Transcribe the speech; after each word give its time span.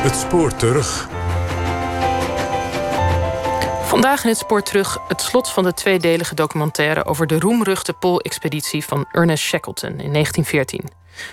Het 0.00 0.16
spoor 0.16 0.56
terug. 0.56 1.08
Vandaag 3.82 4.22
in 4.22 4.28
het 4.28 4.38
spoor 4.38 4.62
terug 4.62 4.98
het 5.08 5.20
slot 5.20 5.50
van 5.50 5.64
de 5.64 5.72
tweedelige 5.72 6.34
documentaire 6.34 7.04
over 7.04 7.26
de 7.26 7.38
roemruchte 7.38 7.92
Pool-expeditie 7.92 8.84
van 8.84 9.06
Ernest 9.12 9.44
Shackleton 9.44 9.90
in 9.90 10.12
1914. 10.12 10.84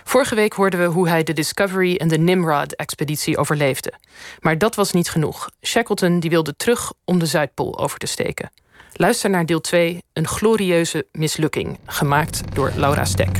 Vorige 0.03 0.35
week 0.35 0.53
hoorden 0.53 0.79
we 0.79 0.85
hoe 0.85 1.09
hij 1.09 1.23
de 1.23 1.33
Discovery 1.33 1.95
en 1.95 2.07
de 2.07 2.17
Nimrod-expeditie 2.17 3.37
overleefde. 3.37 3.93
Maar 4.39 4.57
dat 4.57 4.75
was 4.75 4.91
niet 4.91 5.09
genoeg. 5.09 5.49
Shackleton 5.61 6.19
die 6.19 6.29
wilde 6.29 6.55
terug 6.55 6.93
om 7.05 7.19
de 7.19 7.25
Zuidpool 7.25 7.79
over 7.79 7.99
te 7.99 8.07
steken. 8.07 8.51
Luister 8.93 9.29
naar 9.29 9.45
deel 9.45 9.61
2, 9.61 10.03
een 10.13 10.27
glorieuze 10.27 11.07
mislukking, 11.11 11.79
gemaakt 11.85 12.41
door 12.53 12.71
Laura 12.75 13.05
Stek. 13.05 13.39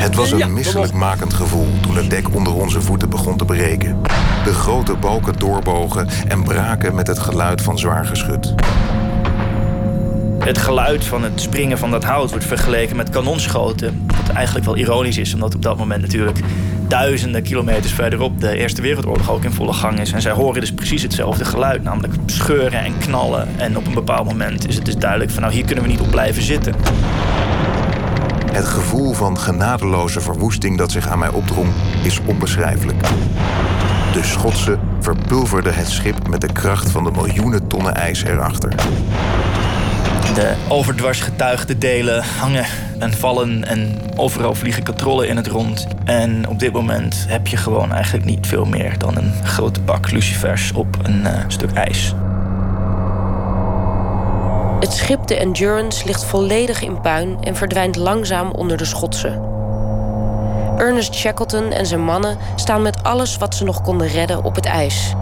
Het 0.00 0.14
was 0.14 0.30
een 0.30 0.52
misselijkmakend 0.52 1.34
gevoel 1.34 1.66
toen 1.80 1.96
het 1.96 2.10
dek 2.10 2.34
onder 2.34 2.54
onze 2.54 2.80
voeten 2.80 3.10
begon 3.10 3.36
te 3.36 3.44
breken. 3.44 4.02
De 4.44 4.52
grote 4.52 4.94
balken 4.94 5.38
doorbogen 5.38 6.08
en 6.28 6.42
braken 6.42 6.94
met 6.94 7.06
het 7.06 7.18
geluid 7.18 7.62
van 7.62 7.78
zwaar 7.78 8.06
geschut. 8.06 8.54
Het 10.38 10.58
geluid 10.58 11.04
van 11.04 11.22
het 11.22 11.40
springen 11.40 11.78
van 11.78 11.90
dat 11.90 12.04
hout 12.04 12.30
wordt 12.30 12.44
vergeleken 12.44 12.96
met 12.96 13.10
kanonschoten. 13.10 14.06
Wat 14.06 14.36
eigenlijk 14.36 14.66
wel 14.66 14.76
ironisch 14.76 15.18
is, 15.18 15.34
omdat 15.34 15.54
op 15.54 15.62
dat 15.62 15.76
moment 15.76 16.00
natuurlijk 16.00 16.38
duizenden 16.88 17.42
kilometers 17.42 17.92
verderop 17.92 18.40
de 18.40 18.56
Eerste 18.56 18.82
Wereldoorlog 18.82 19.30
ook 19.30 19.44
in 19.44 19.52
volle 19.52 19.72
gang 19.72 20.00
is. 20.00 20.12
En 20.12 20.20
zij 20.20 20.32
horen 20.32 20.60
dus 20.60 20.72
precies 20.72 21.02
hetzelfde 21.02 21.44
geluid, 21.44 21.82
namelijk 21.82 22.14
scheuren 22.26 22.84
en 22.84 22.98
knallen. 22.98 23.48
En 23.56 23.76
op 23.76 23.86
een 23.86 23.94
bepaald 23.94 24.26
moment 24.26 24.68
is 24.68 24.74
het 24.74 24.84
dus 24.84 24.96
duidelijk 24.96 25.30
van 25.30 25.42
nou 25.42 25.54
hier 25.54 25.64
kunnen 25.64 25.84
we 25.84 25.90
niet 25.90 26.00
op 26.00 26.10
blijven 26.10 26.42
zitten. 26.42 26.74
Het 28.52 28.66
gevoel 28.68 29.12
van 29.12 29.38
genadeloze 29.38 30.20
verwoesting 30.20 30.78
dat 30.78 30.90
zich 30.90 31.08
aan 31.08 31.18
mij 31.18 31.28
opdrong 31.28 31.68
is 32.02 32.20
onbeschrijfelijk. 32.24 33.02
De 34.12 34.22
Schotse 34.22 34.78
verpulverde 35.00 35.70
het 35.70 35.88
schip 35.88 36.28
met 36.28 36.40
de 36.40 36.52
kracht 36.52 36.90
van 36.90 37.04
de 37.04 37.10
miljoenen 37.10 37.66
tonnen 37.66 37.94
ijs 37.94 38.24
erachter. 38.24 38.74
De 40.34 40.54
overdwars 40.68 41.20
getuigde 41.20 41.78
delen 41.78 42.24
hangen 42.38 42.64
en 42.98 43.12
vallen 43.12 43.64
en 43.64 43.98
overal 44.16 44.54
vliegen 44.54 44.82
katrollen 44.82 45.28
in 45.28 45.36
het 45.36 45.46
rond. 45.46 45.86
En 46.04 46.48
op 46.48 46.58
dit 46.58 46.72
moment 46.72 47.24
heb 47.28 47.46
je 47.46 47.56
gewoon 47.56 47.92
eigenlijk 47.92 48.24
niet 48.24 48.46
veel 48.46 48.64
meer 48.64 48.98
dan 48.98 49.16
een 49.16 49.32
grote 49.44 49.80
bak 49.80 50.10
lucifers 50.10 50.72
op 50.72 50.96
een 51.02 51.20
uh, 51.20 51.30
stuk 51.48 51.72
ijs. 51.72 52.14
Het 54.80 54.92
schip 54.92 55.26
de 55.26 55.36
Endurance 55.36 56.06
ligt 56.06 56.24
volledig 56.24 56.82
in 56.82 57.00
puin 57.00 57.36
en 57.40 57.56
verdwijnt 57.56 57.96
langzaam 57.96 58.50
onder 58.50 58.76
de 58.76 58.84
Schotse. 58.84 59.40
Ernest 60.76 61.14
Shackleton 61.14 61.70
en 61.70 61.86
zijn 61.86 62.00
mannen 62.00 62.38
staan 62.54 62.82
met 62.82 63.02
alles 63.02 63.36
wat 63.36 63.54
ze 63.54 63.64
nog 63.64 63.82
konden 63.82 64.08
redden 64.08 64.44
op 64.44 64.54
het 64.54 64.66
ijs. 64.66 65.14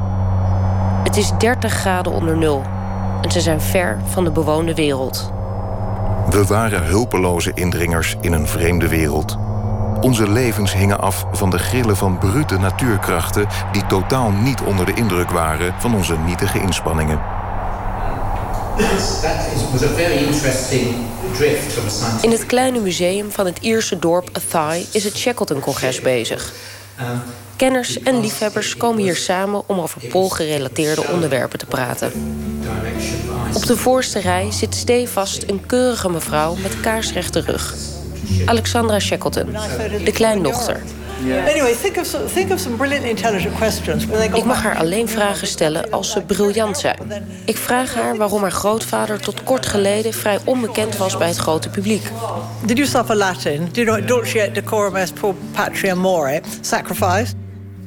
Het 1.05 1.17
is 1.17 1.33
30 1.39 1.73
graden 1.73 2.12
onder 2.12 2.37
nul 2.37 2.62
en 3.23 3.31
ze 3.31 3.41
zijn 3.41 3.61
ver 3.61 3.98
van 4.05 4.25
de 4.25 4.31
bewoonde 4.31 4.75
wereld. 4.75 5.33
We 6.31 6.45
waren 6.47 6.84
hulpeloze 6.84 7.50
indringers 7.55 8.17
in 8.20 8.33
een 8.33 8.47
vreemde 8.47 8.89
wereld. 8.89 9.39
Onze 10.00 10.31
levens 10.31 10.72
hingen 10.72 11.00
af 11.00 11.27
van 11.33 11.50
de 11.50 11.59
grillen 11.59 11.97
van 11.97 12.19
brute 12.19 12.59
natuurkrachten 12.59 13.47
die 13.72 13.87
totaal 13.87 14.31
niet 14.31 14.61
onder 14.61 14.87
de 14.87 14.95
indruk 14.95 15.31
waren 15.31 15.75
van 15.78 15.95
onze 15.95 16.17
nietige 16.27 16.61
inspanningen. 16.61 17.38
In 22.21 22.31
het 22.31 22.47
kleine 22.47 22.81
museum 22.81 23.31
van 23.31 23.47
het 23.47 23.59
Ierse 23.61 23.98
dorp 23.98 24.29
Athy 24.33 24.84
is 24.93 25.05
het 25.05 25.17
Shackleton-congres 25.17 26.01
bezig. 26.01 26.53
Kenners 27.56 28.03
en 28.03 28.21
liefhebbers 28.21 28.77
komen 28.77 29.03
hier 29.03 29.17
samen 29.17 29.62
om 29.67 29.81
over 29.81 30.06
Pool-gerelateerde 30.06 31.06
onderwerpen 31.06 31.59
te 31.59 31.67
praten. 31.67 32.12
Op 33.53 33.67
de 33.67 33.77
voorste 33.77 34.19
rij 34.19 34.53
zit 34.53 34.75
stevast 34.75 35.44
een 35.47 35.67
keurige 35.67 36.11
mevrouw 36.11 36.55
met 36.55 36.81
kaarsrechte 36.81 37.41
rug. 37.41 37.75
Alexandra 38.44 38.99
Shackleton, 38.99 39.56
de 40.05 40.12
kleindochter. 40.12 40.83
Ik 44.34 44.45
mag 44.45 44.62
haar 44.62 44.77
alleen 44.77 45.09
vragen 45.09 45.47
stellen 45.47 45.91
als 45.91 46.11
ze 46.11 46.21
briljant 46.21 46.79
zijn. 46.79 46.97
Ik 47.45 47.56
vraag 47.56 47.95
haar 47.95 48.17
waarom 48.17 48.43
haar 48.43 48.53
grootvader 48.53 49.21
tot 49.21 49.43
kort 49.43 49.67
geleden 49.67 50.12
vrij 50.12 50.39
onbekend 50.45 50.97
was 50.97 51.17
bij 51.17 51.29
het 51.29 51.37
grote 51.37 51.69
publiek. 51.69 52.11
Did 52.65 52.77
you 52.77 52.89
suffer 52.89 53.17
Latin? 53.17 53.69
Do 53.73 53.83
you 53.83 53.87
know 53.87 54.09
dulce 54.09 54.51
decorum 54.53 54.97
est 54.97 55.15
pro 55.15 55.37
patria 55.53 55.95
more? 55.95 56.41
Sacrifice? 56.61 57.33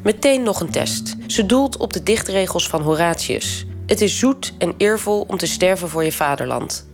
Meteen 0.03 0.43
nog 0.43 0.59
een 0.59 0.71
test. 0.71 1.15
Ze 1.27 1.45
doelt 1.45 1.77
op 1.77 1.93
de 1.93 2.03
dichtregels 2.03 2.67
van 2.67 2.81
Horatius. 2.81 3.65
Het 3.85 4.01
is 4.01 4.19
zoet 4.19 4.53
en 4.57 4.73
eervol 4.77 5.25
om 5.27 5.37
te 5.37 5.45
sterven 5.45 5.89
voor 5.89 6.03
je 6.03 6.11
vaderland. 6.11 6.85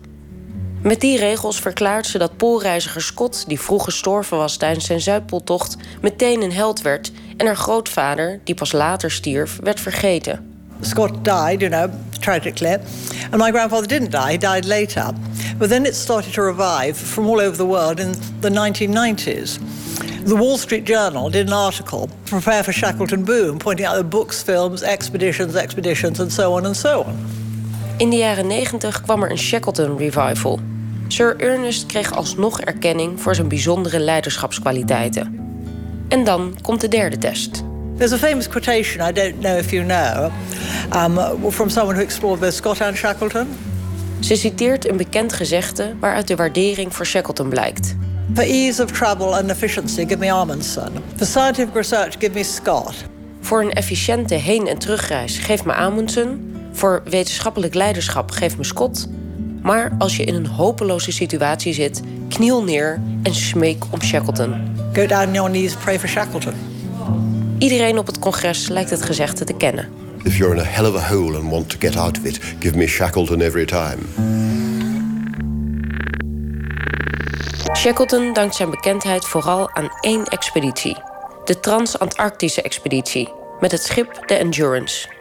Met 0.81 1.01
die 1.01 1.17
regels 1.17 1.59
verklaart 1.59 2.07
ze 2.07 2.17
dat 2.17 2.37
poolreiziger 2.37 3.01
Scott, 3.01 3.43
die 3.47 3.59
vroeg 3.59 3.83
gestorven 3.83 4.37
was 4.37 4.57
tijdens 4.57 4.85
zijn 4.85 5.01
Zuidpooltocht, 5.01 5.77
meteen 6.01 6.41
een 6.41 6.53
held 6.53 6.81
werd 6.81 7.11
en 7.37 7.45
haar 7.45 7.55
grootvader, 7.55 8.39
die 8.43 8.55
pas 8.55 8.71
later 8.71 9.11
stierf, 9.11 9.59
werd 9.63 9.79
vergeten. 9.79 10.55
Scott 10.81 11.11
died, 11.23 11.59
you 11.59 11.69
know, 11.69 11.89
tragically, 12.19 12.77
and 13.31 13.41
my 13.41 13.51
grandfather 13.51 13.87
didn't 13.87 14.11
die, 14.11 14.31
he 14.31 14.37
died 14.37 14.65
later. 14.65 15.13
But 15.57 15.69
then 15.69 15.85
it 15.85 15.95
started 15.95 16.33
to 16.33 16.41
revive 16.43 16.93
from 16.93 17.25
all 17.25 17.39
over 17.39 17.57
the 17.57 17.65
world 17.65 17.99
in 17.99 18.15
the 18.39 18.49
1990s. 18.49 19.59
The 20.25 20.35
Wall 20.35 20.57
Street 20.57 20.87
Journal 20.87 21.29
did 21.29 21.47
an 21.47 21.53
article, 21.53 22.09
Prepare 22.25 22.63
for 22.63 22.73
Shackleton 22.73 23.23
Boom, 23.23 23.57
pointing 23.57 23.85
out 23.85 23.95
the 23.95 24.03
books, 24.03 24.43
films, 24.43 24.83
expeditions, 24.83 25.55
expeditions, 25.55 26.19
and 26.19 26.31
so 26.31 26.53
on 26.53 26.65
and 26.65 26.75
so 26.75 27.03
on. 27.03 27.46
In 27.97 28.09
de 28.09 28.15
jaren 28.15 28.47
90 28.47 29.01
kwam 29.01 29.23
er 29.23 29.31
een 29.31 29.37
Shackleton 29.37 29.97
revival. 29.97 30.59
Sir 31.07 31.35
Ernest 31.37 31.85
kreeg 31.85 32.15
alsnog 32.15 32.61
erkenning 32.61 33.21
voor 33.21 33.35
zijn 33.35 33.47
bijzondere 33.47 33.99
leiderschapskwaliteiten. 33.99 35.39
En 36.07 36.23
dan 36.23 36.57
komt 36.61 36.81
de 36.81 36.87
derde 36.87 37.17
test. 37.17 37.63
There's 37.97 38.11
a 38.11 38.17
famous 38.17 38.47
quotation, 38.47 39.09
I 39.09 39.11
don't 39.11 39.39
know 39.39 39.57
if 39.57 39.71
you 39.71 39.85
know, 39.85 40.31
um, 40.95 41.51
from 41.51 41.69
someone 41.69 41.95
who 41.95 42.03
explored 42.03 42.39
both 42.39 42.53
Scott 42.53 42.81
and 42.81 42.95
Shackleton. 42.95 43.47
Ze 44.19 44.35
citeert 44.35 44.89
een 44.89 44.97
bekend 44.97 45.33
gezegde 45.33 45.95
waaruit 45.99 46.27
de 46.27 46.35
waardering 46.35 46.95
voor 46.95 47.05
Shackleton 47.05 47.49
blijkt. 47.49 47.95
For 48.33 48.43
ease 48.43 48.83
of 48.83 48.91
travel 48.91 49.35
and 49.35 49.49
efficiency, 49.49 50.07
give 50.07 50.17
me 50.17 50.31
Amundsen. 50.31 50.91
For 51.15 51.25
scientific 51.25 51.73
research, 51.73 52.13
give 52.19 52.31
me 52.33 52.43
Scott. 52.43 52.93
Voor 53.41 53.61
een 53.61 53.73
efficiënte 53.73 54.35
heen- 54.35 54.67
en 54.67 54.77
terugreis, 54.77 55.37
geef 55.37 55.65
me 55.65 55.73
Amundsen. 55.73 56.46
Voor 56.77 57.01
wetenschappelijk 57.05 57.73
leiderschap, 57.73 58.31
geef 58.31 58.57
me 58.57 58.63
Scott. 58.63 59.07
Maar 59.61 59.95
als 59.97 60.17
je 60.17 60.23
in 60.23 60.33
een 60.33 60.45
hopeloze 60.45 61.11
situatie 61.11 61.73
zit, 61.73 62.01
kniel 62.29 62.63
neer 62.63 63.01
en 63.23 63.35
smeek 63.35 63.83
om 63.91 64.01
Shackleton. 64.01 64.75
Go 64.93 65.05
down 65.05 65.27
on 65.27 65.33
your 65.33 65.49
knees, 65.49 65.75
pray 65.75 65.99
for 65.99 66.09
Shackleton. 66.09 66.53
Iedereen 67.57 67.97
op 67.97 68.07
het 68.07 68.19
congres 68.19 68.67
lijkt 68.67 68.89
het 68.89 69.03
gezegde 69.03 69.45
te 69.45 69.53
kennen. 69.53 69.89
If 70.23 70.37
you're 70.37 70.55
in 70.55 70.61
a 70.61 70.63
hell 70.63 70.85
of 70.85 70.95
a 70.95 71.13
hole 71.13 71.37
and 71.37 71.49
want 71.49 71.69
to 71.69 71.77
get 71.79 71.95
out 71.95 72.17
of 72.17 72.25
it, 72.25 72.39
give 72.59 72.77
me 72.77 72.87
Shackleton 72.87 73.41
every 73.41 73.65
time. 73.65 73.97
Shackleton 77.75 78.33
dankt 78.33 78.55
zijn 78.55 78.69
bekendheid 78.69 79.25
vooral 79.25 79.75
aan 79.75 79.89
één 79.99 80.25
expeditie. 80.25 80.97
De 81.45 81.59
Trans-Antarctische 81.59 82.61
expeditie, 82.61 83.29
met 83.59 83.71
het 83.71 83.83
schip 83.83 84.23
de 84.25 84.35
Endurance. 84.35 85.16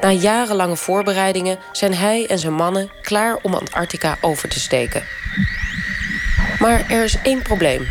Na 0.00 0.10
jarenlange 0.10 0.76
voorbereidingen 0.76 1.58
zijn 1.72 1.94
hij 1.94 2.26
en 2.26 2.38
zijn 2.38 2.52
mannen 2.52 2.90
klaar 3.02 3.38
om 3.42 3.54
Antarctica 3.54 4.16
over 4.20 4.48
te 4.48 4.60
steken. 4.60 5.02
Maar 6.58 6.84
er 6.88 7.04
is 7.04 7.18
één 7.22 7.42
probleem. 7.42 7.86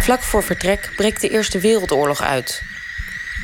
Vlak 0.00 0.22
voor 0.22 0.42
vertrek 0.42 0.92
breekt 0.96 1.20
de 1.20 1.28
Eerste 1.28 1.58
Wereldoorlog 1.58 2.22
uit. 2.22 2.62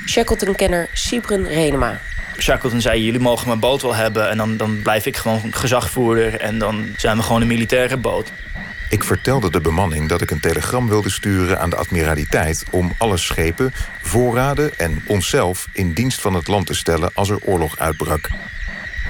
Shackleton-kenner 0.07 0.89
Sibren 0.93 1.47
Renema. 1.47 2.01
Shackleton 2.39 2.81
zei, 2.81 3.05
jullie 3.05 3.21
mogen 3.21 3.47
mijn 3.47 3.61
boot 3.61 3.83
wel 3.83 3.95
hebben... 3.95 4.31
en 4.31 4.37
dan, 4.37 4.57
dan 4.57 4.83
blijf 4.83 5.07
ik 5.07 5.17
gewoon 5.17 5.41
gezagvoerder... 5.51 6.41
en 6.41 6.59
dan 6.59 6.95
zijn 6.97 7.17
we 7.17 7.23
gewoon 7.23 7.41
een 7.41 7.47
militaire 7.47 7.97
boot. 7.97 8.33
Ik 8.91 9.05
vertelde 9.05 9.51
de 9.51 9.61
bemanning 9.61 10.09
dat 10.09 10.21
ik 10.21 10.31
een 10.31 10.41
telegram 10.41 10.89
wilde 10.89 11.11
sturen 11.11 11.61
aan 11.61 11.71
de 11.71 11.77
admiraliteit 11.77 12.65
om 12.71 12.93
alle 12.99 13.17
schepen, 13.17 13.73
voorraden 14.03 14.79
en 14.79 15.03
onszelf 15.07 15.69
in 15.73 15.93
dienst 15.93 16.21
van 16.21 16.35
het 16.35 16.49
land 16.49 16.67
te 16.67 16.75
stellen 16.75 17.11
als 17.15 17.31
er 17.31 17.39
oorlog 17.45 17.79
uitbrak. 17.79 18.29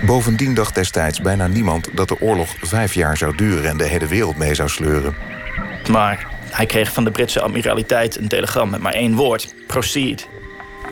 Bovendien 0.06 0.54
dacht 0.54 0.74
destijds 0.74 1.20
bijna 1.20 1.46
niemand 1.46 1.88
dat 1.92 2.08
de 2.08 2.20
oorlog 2.20 2.54
vijf 2.60 2.94
jaar 2.94 3.16
zou 3.16 3.36
duren 3.36 3.70
en 3.70 3.76
de 3.76 3.86
hele 3.86 4.06
wereld 4.06 4.36
mee 4.36 4.54
zou 4.54 4.68
sleuren. 4.68 5.16
Maar 5.90 6.26
hij 6.50 6.66
kreeg 6.66 6.92
van 6.92 7.04
de 7.04 7.10
Britse 7.10 7.40
admiraliteit 7.40 8.16
een 8.16 8.28
telegram 8.28 8.70
met 8.70 8.80
maar 8.80 8.94
één 8.94 9.14
woord: 9.14 9.54
proceed. 9.66 10.28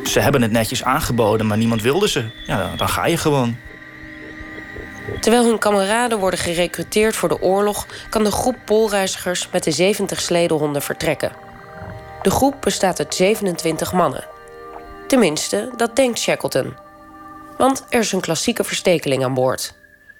Ze 0.04 0.20
hebben 0.20 0.42
het 0.42 0.50
netjes 0.50 0.84
aangeboden, 0.84 1.46
maar 1.46 1.58
niemand 1.58 1.82
wilde 1.82 2.08
ze. 2.08 2.24
Ja, 2.44 2.76
dan 2.76 2.88
ga 2.88 3.06
je 3.06 3.16
gewoon. 3.16 3.56
Terwijl 5.20 5.44
hun 5.44 5.58
kameraden 5.58 6.18
worden 6.18 6.38
gerekruteerd 6.38 7.16
voor 7.16 7.28
de 7.28 7.42
oorlog, 7.42 7.86
kan 8.10 8.24
de 8.24 8.30
groep 8.30 8.56
poolreizigers 8.64 9.48
met 9.52 9.64
de 9.64 9.70
70 9.70 10.20
sledehonden 10.20 10.82
vertrekken. 10.82 11.32
De 12.22 12.30
groep 12.30 12.54
bestaat 12.60 12.98
uit 12.98 13.14
27 13.14 13.92
mannen. 13.92 14.26
Tenminste, 15.06 15.70
dat 15.76 15.96
denkt 15.96 16.18
Shackleton. 16.18 16.76
Want 17.56 17.84
er 17.88 18.00
is 18.00 18.12
een 18.12 18.20
klassieke 18.20 18.64
verstekeling 18.64 19.24
aan 19.24 19.34
boord. 19.34 19.74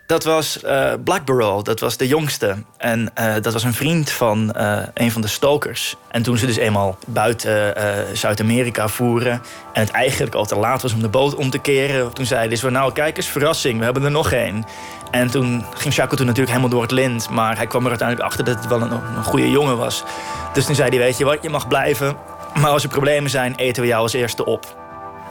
Dat 0.09 0.25
was 0.25 0.59
uh, 0.65 0.93
Blackborough, 1.05 1.63
dat 1.63 1.81
was 1.81 1.97
de 1.97 2.07
jongste. 2.07 2.57
En 2.77 3.11
uh, 3.21 3.35
dat 3.41 3.53
was 3.53 3.65
een 3.65 3.75
vriend 3.75 4.11
van 4.11 4.55
uh, 4.57 4.83
een 4.95 5.13
van 5.13 5.21
de 5.21 5.29
stokers. 5.29 5.97
En 6.11 6.23
toen 6.23 6.37
ze 6.37 6.47
dus 6.47 6.57
eenmaal 6.57 6.99
buiten 7.07 7.75
Zuid-Amerika 8.17 8.89
voeren... 8.89 9.33
en 9.73 9.81
het 9.81 9.91
eigenlijk 9.91 10.35
al 10.35 10.47
te 10.47 10.57
laat 10.57 10.83
was 10.83 10.93
om 10.93 11.01
de 11.01 11.09
boot 11.09 11.35
om 11.35 11.51
te 11.51 11.59
keren... 11.59 12.13
toen 12.13 12.27
zeiden 12.27 12.59
ze, 12.59 12.71
nou 12.71 12.93
kijk 12.93 13.17
eens, 13.17 13.27
verrassing, 13.27 13.79
we 13.79 13.85
hebben 13.85 14.05
er 14.05 14.11
nog 14.11 14.33
één. 14.33 14.65
En 15.11 15.31
toen 15.31 15.65
ging 15.75 15.95
Shackleton 15.95 16.27
natuurlijk 16.27 16.57
helemaal 16.57 16.75
door 16.75 16.83
het 16.83 16.91
lint... 16.91 17.31
maar 17.31 17.57
hij 17.57 17.67
kwam 17.67 17.83
er 17.83 17.89
uiteindelijk 17.89 18.29
achter 18.29 18.45
dat 18.45 18.55
het 18.55 18.67
wel 18.67 18.81
een, 18.81 18.93
een 19.17 19.25
goede 19.25 19.51
jongen 19.51 19.77
was. 19.77 20.05
Dus 20.53 20.67
toen 20.67 20.75
zei 20.75 20.89
hij, 20.89 20.99
weet 20.99 21.19
je 21.19 21.25
wat, 21.25 21.43
je 21.43 21.51
mag 21.51 21.69
blijven... 21.69 22.17
maar 22.55 22.71
als 22.71 22.83
er 22.83 22.89
problemen 22.89 23.31
zijn, 23.31 23.55
eten 23.55 23.83
we 23.83 23.89
jou 23.89 24.03
als 24.03 24.13
eerste 24.13 24.45
op. 24.45 24.88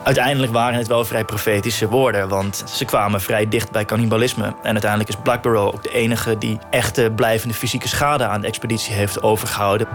Uiteindelijk 0.08 0.52
waren 0.52 0.78
het 0.78 0.86
wel 0.86 1.04
vrij 1.04 1.24
profetische 1.24 1.88
woorden, 1.88 2.28
want 2.28 2.64
ze 2.66 2.84
kwamen 2.84 3.20
vrij 3.20 3.48
dicht 3.48 3.70
bij 3.70 3.84
cannibalisme. 3.84 4.46
En 4.62 4.72
uiteindelijk 4.72 5.10
is 5.10 5.16
Blackborough 5.22 5.74
ook 5.74 5.82
de 5.82 5.92
enige 5.92 6.38
die 6.38 6.58
echte 6.70 7.12
blijvende 7.16 7.54
fysieke 7.54 7.88
schade 7.88 8.26
aan 8.26 8.40
de 8.40 8.46
expeditie 8.46 8.94
heeft 8.94 9.22
overgehouden. 9.22 9.86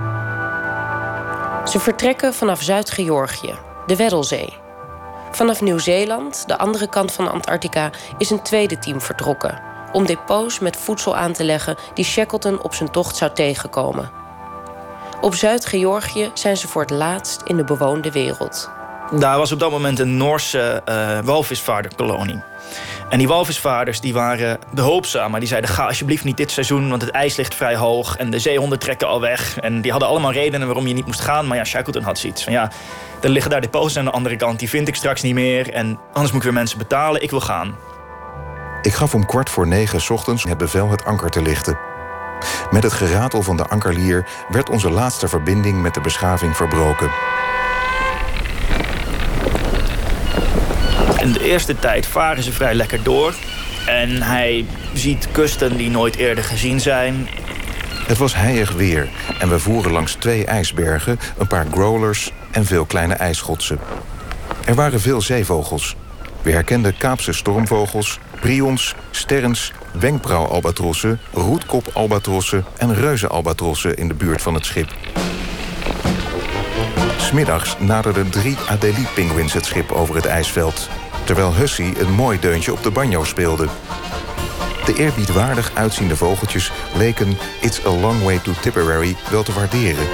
Ze 1.67 1.79
vertrekken 1.79 2.33
vanaf 2.33 2.61
Zuid-Georgië, 2.61 3.53
de 3.85 3.95
Weddellzee. 3.95 4.53
Vanaf 5.31 5.61
Nieuw-Zeeland, 5.61 6.43
de 6.47 6.57
andere 6.57 6.89
kant 6.89 7.11
van 7.11 7.31
Antarctica, 7.31 7.89
is 8.17 8.29
een 8.29 8.41
tweede 8.41 8.79
team 8.79 9.01
vertrokken 9.01 9.61
om 9.91 10.05
depots 10.05 10.59
met 10.59 10.77
voedsel 10.77 11.15
aan 11.15 11.33
te 11.33 11.43
leggen 11.43 11.75
die 11.93 12.05
Shackleton 12.05 12.61
op 12.61 12.73
zijn 12.73 12.91
tocht 12.91 13.15
zou 13.15 13.31
tegenkomen. 13.31 14.11
Op 15.21 15.35
Zuid-Georgië 15.35 16.31
zijn 16.33 16.57
ze 16.57 16.67
voor 16.67 16.81
het 16.81 16.91
laatst 16.91 17.41
in 17.41 17.57
de 17.57 17.63
bewoonde 17.63 18.11
wereld. 18.11 18.81
Daar 19.11 19.37
was 19.37 19.51
op 19.51 19.59
dat 19.59 19.71
moment 19.71 19.99
een 19.99 20.17
Noorse 20.17 20.81
uh, 20.89 21.19
walvisvaarderkolonie. 21.23 22.41
En 23.09 23.17
die 23.17 23.27
walvisvaarders 23.27 23.99
die 23.99 24.13
waren 24.13 24.59
behulpzaam, 24.73 25.31
maar 25.31 25.39
die 25.39 25.49
zeiden: 25.49 25.69
ga 25.69 25.85
alsjeblieft 25.85 26.23
niet 26.23 26.37
dit 26.37 26.51
seizoen, 26.51 26.89
want 26.89 27.01
het 27.01 27.11
ijs 27.11 27.35
ligt 27.35 27.55
vrij 27.55 27.75
hoog 27.75 28.17
en 28.17 28.29
de 28.29 28.39
zeehonden 28.39 28.79
trekken 28.79 29.07
al 29.07 29.21
weg. 29.21 29.59
En 29.59 29.81
die 29.81 29.91
hadden 29.91 30.09
allemaal 30.09 30.31
redenen 30.31 30.67
waarom 30.67 30.87
je 30.87 30.93
niet 30.93 31.05
moest 31.05 31.21
gaan. 31.21 31.47
Maar 31.47 31.57
ja, 31.57 31.63
Shackleton 31.63 32.03
had 32.03 32.17
zoiets 32.17 32.43
ja, 32.43 32.71
er 33.21 33.29
liggen 33.29 33.51
daar 33.51 33.61
depots 33.61 33.97
aan 33.97 34.05
de 34.05 34.11
andere 34.11 34.35
kant, 34.35 34.59
die 34.59 34.69
vind 34.69 34.87
ik 34.87 34.95
straks 34.95 35.21
niet 35.21 35.33
meer. 35.33 35.73
En 35.73 35.99
anders 36.13 36.31
moet 36.31 36.41
ik 36.41 36.43
weer 36.43 36.53
mensen 36.53 36.77
betalen, 36.77 37.23
ik 37.23 37.29
wil 37.29 37.41
gaan. 37.41 37.75
Ik 38.81 38.93
gaf 38.93 39.13
om 39.13 39.25
kwart 39.25 39.49
voor 39.49 39.67
negen 39.67 40.13
ochtends 40.13 40.43
het 40.43 40.57
bevel 40.57 40.89
het 40.89 41.05
anker 41.05 41.29
te 41.29 41.41
lichten. 41.41 41.77
Met 42.71 42.83
het 42.83 42.93
geratel 42.93 43.41
van 43.41 43.57
de 43.57 43.67
ankerlier 43.67 44.25
werd 44.49 44.69
onze 44.69 44.89
laatste 44.89 45.27
verbinding 45.27 45.81
met 45.81 45.93
de 45.93 46.01
beschaving 46.01 46.55
verbroken. 46.55 47.09
In 51.23 51.31
de 51.31 51.43
eerste 51.43 51.79
tijd 51.79 52.05
varen 52.05 52.43
ze 52.43 52.51
vrij 52.51 52.73
lekker 52.73 53.03
door. 53.03 53.33
En 53.85 54.21
hij 54.21 54.65
ziet 54.93 55.27
kusten 55.31 55.77
die 55.77 55.89
nooit 55.89 56.15
eerder 56.15 56.43
gezien 56.43 56.79
zijn. 56.79 57.27
Het 58.07 58.17
was 58.17 58.35
heilig 58.35 58.71
weer 58.71 59.09
en 59.39 59.49
we 59.49 59.59
voeren 59.59 59.91
langs 59.91 60.13
twee 60.13 60.45
ijsbergen, 60.45 61.19
een 61.37 61.47
paar 61.47 61.65
growlers 61.71 62.31
en 62.51 62.65
veel 62.65 62.85
kleine 62.85 63.13
ijsschotsen. 63.13 63.79
Er 64.65 64.75
waren 64.75 64.99
veel 64.99 65.21
zeevogels. 65.21 65.95
We 66.41 66.51
herkenden 66.51 66.97
Kaapse 66.97 67.33
stormvogels, 67.33 68.19
prions, 68.39 68.95
sterns, 69.11 69.71
wenkbrauwalbatrossen, 69.99 71.19
roetkopalbatrossen 71.33 72.65
en 72.77 72.95
reuzenalbatrossen 72.95 73.95
in 73.95 74.07
de 74.07 74.13
buurt 74.13 74.41
van 74.41 74.53
het 74.53 74.65
schip. 74.65 74.93
Smiddags 77.17 77.75
naderden 77.79 78.29
drie 78.29 78.57
Adelie-pinguïns 78.67 79.53
het 79.53 79.65
schip 79.65 79.91
over 79.91 80.15
het 80.15 80.25
ijsveld 80.25 80.89
terwijl 81.23 81.53
Hussey 81.53 81.93
een 81.97 82.11
mooi 82.11 82.39
deuntje 82.39 82.71
op 82.71 82.83
de 82.83 82.91
banjo 82.91 83.23
speelde. 83.23 83.67
De 84.85 84.93
eerbiedwaardig 84.93 85.71
uitziende 85.73 86.15
vogeltjes 86.15 86.71
leken 86.95 87.37
It's 87.61 87.85
a 87.85 87.89
Long 87.89 88.23
Way 88.23 88.39
to 88.39 88.51
Tipperary 88.61 89.15
wel 89.29 89.43
te 89.43 89.53
waarderen. 89.53 90.07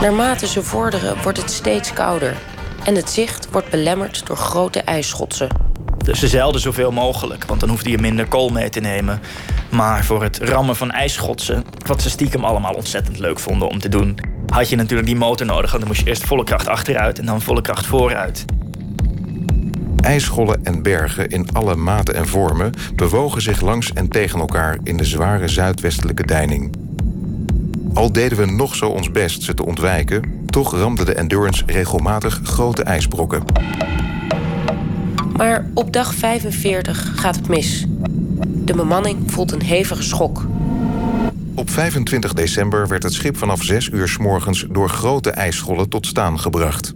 Naarmate 0.00 0.46
ze 0.46 0.62
vorderen 0.62 1.22
wordt 1.22 1.38
het 1.38 1.50
steeds 1.50 1.92
kouder 1.92 2.36
en 2.84 2.94
het 2.94 3.10
zicht 3.10 3.50
wordt 3.50 3.70
belemmerd 3.70 4.26
door 4.26 4.36
grote 4.36 4.80
ijsschotsen. 4.80 5.73
Dus 6.04 6.18
ze 6.18 6.28
zeilden 6.28 6.60
zoveel 6.60 6.92
mogelijk, 6.92 7.44
want 7.44 7.60
dan 7.60 7.68
hoefde 7.68 7.90
je 7.90 7.98
minder 7.98 8.26
kool 8.26 8.48
mee 8.48 8.68
te 8.68 8.80
nemen. 8.80 9.20
Maar 9.70 10.04
voor 10.04 10.22
het 10.22 10.38
rammen 10.38 10.76
van 10.76 10.90
ijsschotsen, 10.90 11.64
wat 11.86 12.02
ze 12.02 12.10
stiekem 12.10 12.44
allemaal 12.44 12.72
ontzettend 12.72 13.18
leuk 13.18 13.38
vonden 13.38 13.68
om 13.68 13.78
te 13.78 13.88
doen, 13.88 14.18
had 14.46 14.68
je 14.68 14.76
natuurlijk 14.76 15.08
die 15.08 15.16
motor 15.16 15.46
nodig. 15.46 15.70
Want 15.70 15.82
dan 15.82 15.88
moest 15.88 16.00
je 16.00 16.08
eerst 16.08 16.24
volle 16.24 16.44
kracht 16.44 16.68
achteruit 16.68 17.18
en 17.18 17.26
dan 17.26 17.42
volle 17.42 17.60
kracht 17.60 17.86
vooruit. 17.86 18.44
IJsschollen 20.00 20.64
en 20.64 20.82
bergen 20.82 21.28
in 21.28 21.48
alle 21.52 21.74
maten 21.74 22.14
en 22.14 22.26
vormen 22.26 22.72
bewogen 22.96 23.42
zich 23.42 23.60
langs 23.60 23.92
en 23.92 24.08
tegen 24.08 24.40
elkaar 24.40 24.78
in 24.82 24.96
de 24.96 25.04
zware 25.04 25.48
zuidwestelijke 25.48 26.26
deining. 26.26 26.76
Al 27.94 28.12
deden 28.12 28.38
we 28.38 28.46
nog 28.46 28.74
zo 28.74 28.88
ons 28.88 29.10
best 29.10 29.42
ze 29.42 29.54
te 29.54 29.64
ontwijken, 29.64 30.46
toch 30.46 30.74
ramde 30.74 31.04
de 31.04 31.14
Endurance 31.14 31.62
regelmatig 31.66 32.40
grote 32.42 32.82
ijsbrokken. 32.82 33.42
Maar 35.36 35.70
op 35.74 35.92
dag 35.92 36.14
45 36.14 37.12
gaat 37.16 37.36
het 37.36 37.48
mis. 37.48 37.84
De 38.46 38.74
bemanning 38.74 39.32
voelt 39.32 39.52
een 39.52 39.62
hevige 39.62 40.02
schok. 40.02 40.46
Op 41.54 41.70
25 41.70 42.32
december 42.32 42.88
werd 42.88 43.02
het 43.02 43.12
schip 43.12 43.36
vanaf 43.36 43.62
6 43.62 43.88
uur 43.88 44.08
s 44.08 44.18
morgens 44.18 44.66
door 44.68 44.88
grote 44.88 45.30
ijsschollen 45.30 45.88
tot 45.88 46.06
staan 46.06 46.40
gebracht. 46.40 46.92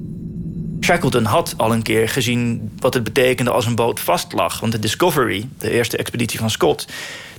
Shackleton 0.80 1.24
had 1.24 1.54
al 1.56 1.72
een 1.72 1.82
keer 1.82 2.08
gezien 2.08 2.72
wat 2.78 2.94
het 2.94 3.04
betekende 3.04 3.50
als 3.50 3.66
een 3.66 3.74
boot 3.74 4.00
vastlag. 4.00 4.60
Want 4.60 4.72
de 4.72 4.78
Discovery, 4.78 5.48
de 5.58 5.70
eerste 5.70 5.96
expeditie 5.96 6.38
van 6.38 6.50
Scott, 6.50 6.86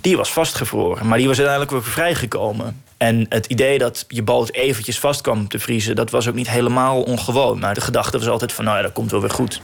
die 0.02 0.18
was 0.18 0.34
vastgevroren. 0.34 1.08
Maar 1.08 1.18
die 1.18 1.28
was 1.28 1.38
uiteindelijk 1.38 1.72
weer 1.72 1.92
vrijgekomen. 1.92 2.82
En 2.98 3.26
het 3.30 3.46
idee 3.46 3.78
dat 3.78 4.06
je 4.08 4.24
boot 4.24 4.52
eventjes 4.52 5.00
vast 5.00 5.22
kwam 5.22 5.48
te 5.48 5.60
vriezen, 5.60 5.96
dat 5.96 6.10
was 6.10 6.28
ook 6.28 6.36
niet 6.36 6.50
helemaal 6.50 7.02
ongewoon. 7.02 7.60
Maar 7.60 7.74
de 7.74 7.82
gedachte 7.82 8.18
was 8.18 8.28
altijd 8.28 8.54
van, 8.54 8.66
nou 8.66 8.78
ja, 8.78 8.84
dat 8.84 8.94
komt 8.94 9.12
wel 9.12 9.22
weer 9.22 9.30
goed. 9.30 9.62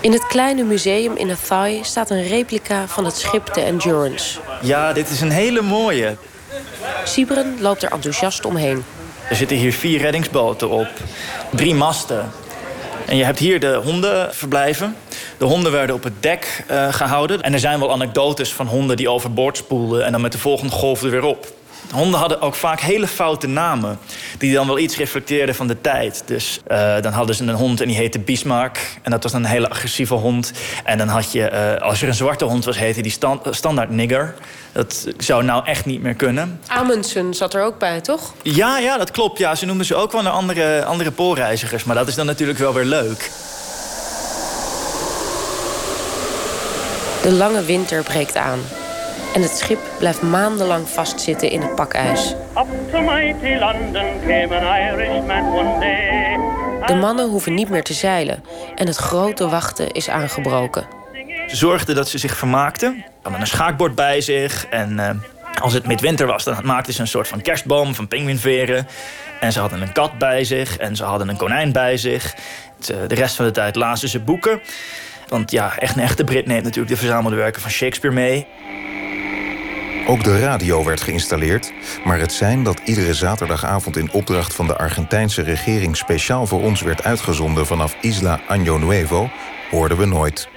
In 0.00 0.12
het 0.12 0.26
kleine 0.26 0.64
museum 0.64 1.16
in 1.16 1.30
Athy 1.30 1.82
staat 1.82 2.10
een 2.10 2.22
replica 2.22 2.86
van 2.86 3.04
het 3.04 3.16
schip 3.16 3.54
de 3.54 3.60
Endurance. 3.60 4.38
Ja, 4.62 4.92
dit 4.92 5.10
is 5.10 5.20
een 5.20 5.30
hele 5.30 5.62
mooie. 5.62 6.16
Sibren 7.04 7.56
loopt 7.60 7.82
er 7.82 7.92
enthousiast 7.92 8.44
omheen. 8.44 8.84
Er 9.28 9.36
zitten 9.36 9.56
hier 9.56 9.72
vier 9.72 10.00
reddingsboten 10.00 10.68
op, 10.68 10.88
drie 11.50 11.74
masten. 11.74 12.30
En 13.06 13.16
je 13.16 13.24
hebt 13.24 13.38
hier 13.38 13.60
de 13.60 13.74
honden 13.74 14.34
verblijven. 14.34 14.96
De 15.38 15.44
honden 15.44 15.72
werden 15.72 15.96
op 15.96 16.02
het 16.02 16.22
dek 16.22 16.64
uh, 16.70 16.92
gehouden. 16.92 17.42
En 17.42 17.52
er 17.52 17.58
zijn 17.58 17.78
wel 17.78 17.92
anekdotes 17.92 18.52
van 18.52 18.66
honden 18.66 18.96
die 18.96 19.10
overboord 19.10 19.56
spoelden... 19.56 20.04
en 20.04 20.12
dan 20.12 20.20
met 20.20 20.32
de 20.32 20.38
volgende 20.38 20.72
golf 20.72 21.02
er 21.02 21.10
weer 21.10 21.24
op. 21.24 21.46
Honden 21.92 22.20
hadden 22.20 22.40
ook 22.40 22.54
vaak 22.54 22.80
hele 22.80 23.06
foute 23.06 23.46
namen. 23.46 23.98
Die 24.38 24.54
dan 24.54 24.66
wel 24.66 24.78
iets 24.78 24.96
reflecteerden 24.96 25.54
van 25.54 25.66
de 25.66 25.80
tijd. 25.80 26.22
Dus 26.26 26.60
uh, 26.68 27.00
dan 27.00 27.12
hadden 27.12 27.34
ze 27.34 27.44
een 27.44 27.54
hond 27.54 27.80
en 27.80 27.86
die 27.86 27.96
heette 27.96 28.18
Bismarck. 28.18 28.78
En 29.02 29.10
dat 29.10 29.22
was 29.22 29.32
een 29.32 29.44
hele 29.44 29.68
agressieve 29.68 30.14
hond. 30.14 30.52
En 30.84 30.98
dan 30.98 31.08
had 31.08 31.32
je, 31.32 31.74
uh, 31.78 31.82
als 31.82 32.02
er 32.02 32.08
een 32.08 32.14
zwarte 32.14 32.44
hond 32.44 32.64
was, 32.64 32.78
heette 32.78 33.02
die 33.02 33.12
stand, 33.12 33.46
standaard 33.50 33.90
nigger. 33.90 34.34
Dat 34.72 35.06
zou 35.18 35.44
nou 35.44 35.66
echt 35.66 35.84
niet 35.84 36.02
meer 36.02 36.14
kunnen. 36.14 36.60
Amundsen 36.66 37.34
zat 37.34 37.54
er 37.54 37.62
ook 37.62 37.78
bij, 37.78 38.00
toch? 38.00 38.34
Ja, 38.42 38.78
ja, 38.78 38.98
dat 38.98 39.10
klopt. 39.10 39.38
Ja, 39.38 39.54
ze 39.54 39.66
noemden 39.66 39.86
ze 39.86 39.94
ook 39.94 40.12
wel 40.12 40.22
naar 40.22 40.32
andere, 40.32 40.84
andere 40.84 41.10
poolreizigers. 41.10 41.84
Maar 41.84 41.96
dat 41.96 42.08
is 42.08 42.14
dan 42.14 42.26
natuurlijk 42.26 42.58
wel 42.58 42.72
weer 42.74 42.84
leuk. 42.84 43.30
De 47.22 47.32
lange 47.32 47.64
winter 47.64 48.02
breekt 48.02 48.36
aan 48.36 48.60
en 49.34 49.42
het 49.42 49.56
schip 49.56 49.78
blijft 49.98 50.22
maandenlang 50.22 50.88
vastzitten 50.88 51.50
in 51.50 51.60
het 51.60 51.74
pakijs. 51.74 52.34
De 56.86 56.94
mannen 56.94 57.28
hoeven 57.28 57.54
niet 57.54 57.68
meer 57.68 57.82
te 57.82 57.94
zeilen 57.94 58.44
en 58.74 58.86
het 58.86 58.96
grote 58.96 59.48
wachten 59.48 59.90
is 59.90 60.08
aangebroken. 60.08 60.86
Ze 61.46 61.56
zorgden 61.56 61.94
dat 61.94 62.08
ze 62.08 62.18
zich 62.18 62.36
vermaakten. 62.36 62.94
Ze 62.96 63.12
hadden 63.22 63.40
een 63.40 63.46
schaakbord 63.46 63.94
bij 63.94 64.20
zich 64.20 64.66
en 64.66 64.92
uh, 64.92 65.10
als 65.60 65.72
het 65.72 65.86
midwinter 65.86 66.26
was, 66.26 66.44
dan 66.44 66.56
maakten 66.62 66.94
ze 66.94 67.00
een 67.00 67.06
soort 67.06 67.28
van 67.28 67.40
kerstboom 67.40 67.94
van 67.94 68.08
pinguïnveren. 68.08 68.86
En 69.40 69.52
ze 69.52 69.60
hadden 69.60 69.82
een 69.82 69.92
kat 69.92 70.18
bij 70.18 70.44
zich 70.44 70.76
en 70.76 70.96
ze 70.96 71.04
hadden 71.04 71.28
een 71.28 71.36
konijn 71.36 71.72
bij 71.72 71.96
zich. 71.96 72.34
De 73.06 73.14
rest 73.14 73.36
van 73.36 73.44
de 73.44 73.50
tijd 73.50 73.76
lazen 73.76 74.08
ze 74.08 74.20
boeken. 74.20 74.60
Want 75.28 75.50
ja, 75.50 75.78
echt 75.78 75.96
een 75.96 76.02
echte 76.02 76.24
Brit 76.24 76.46
neemt 76.46 76.62
natuurlijk 76.62 76.90
de 76.90 76.96
verzamelde 76.96 77.36
werken 77.36 77.62
van 77.62 77.70
Shakespeare 77.70 78.16
mee. 78.16 78.46
Ook 80.06 80.24
de 80.24 80.38
radio 80.38 80.84
werd 80.84 81.00
geïnstalleerd, 81.00 81.72
maar 82.04 82.18
het 82.18 82.32
zijn 82.32 82.62
dat 82.62 82.80
iedere 82.84 83.14
zaterdagavond 83.14 83.96
in 83.96 84.12
opdracht 84.12 84.54
van 84.54 84.66
de 84.66 84.76
Argentijnse 84.76 85.42
regering 85.42 85.96
speciaal 85.96 86.46
voor 86.46 86.62
ons 86.62 86.80
werd 86.80 87.04
uitgezonden 87.04 87.66
vanaf 87.66 87.96
Isla 88.00 88.40
Año 88.40 88.78
Nuevo, 88.78 89.30
hoorden 89.70 89.98
we 89.98 90.04
nooit. 90.04 90.48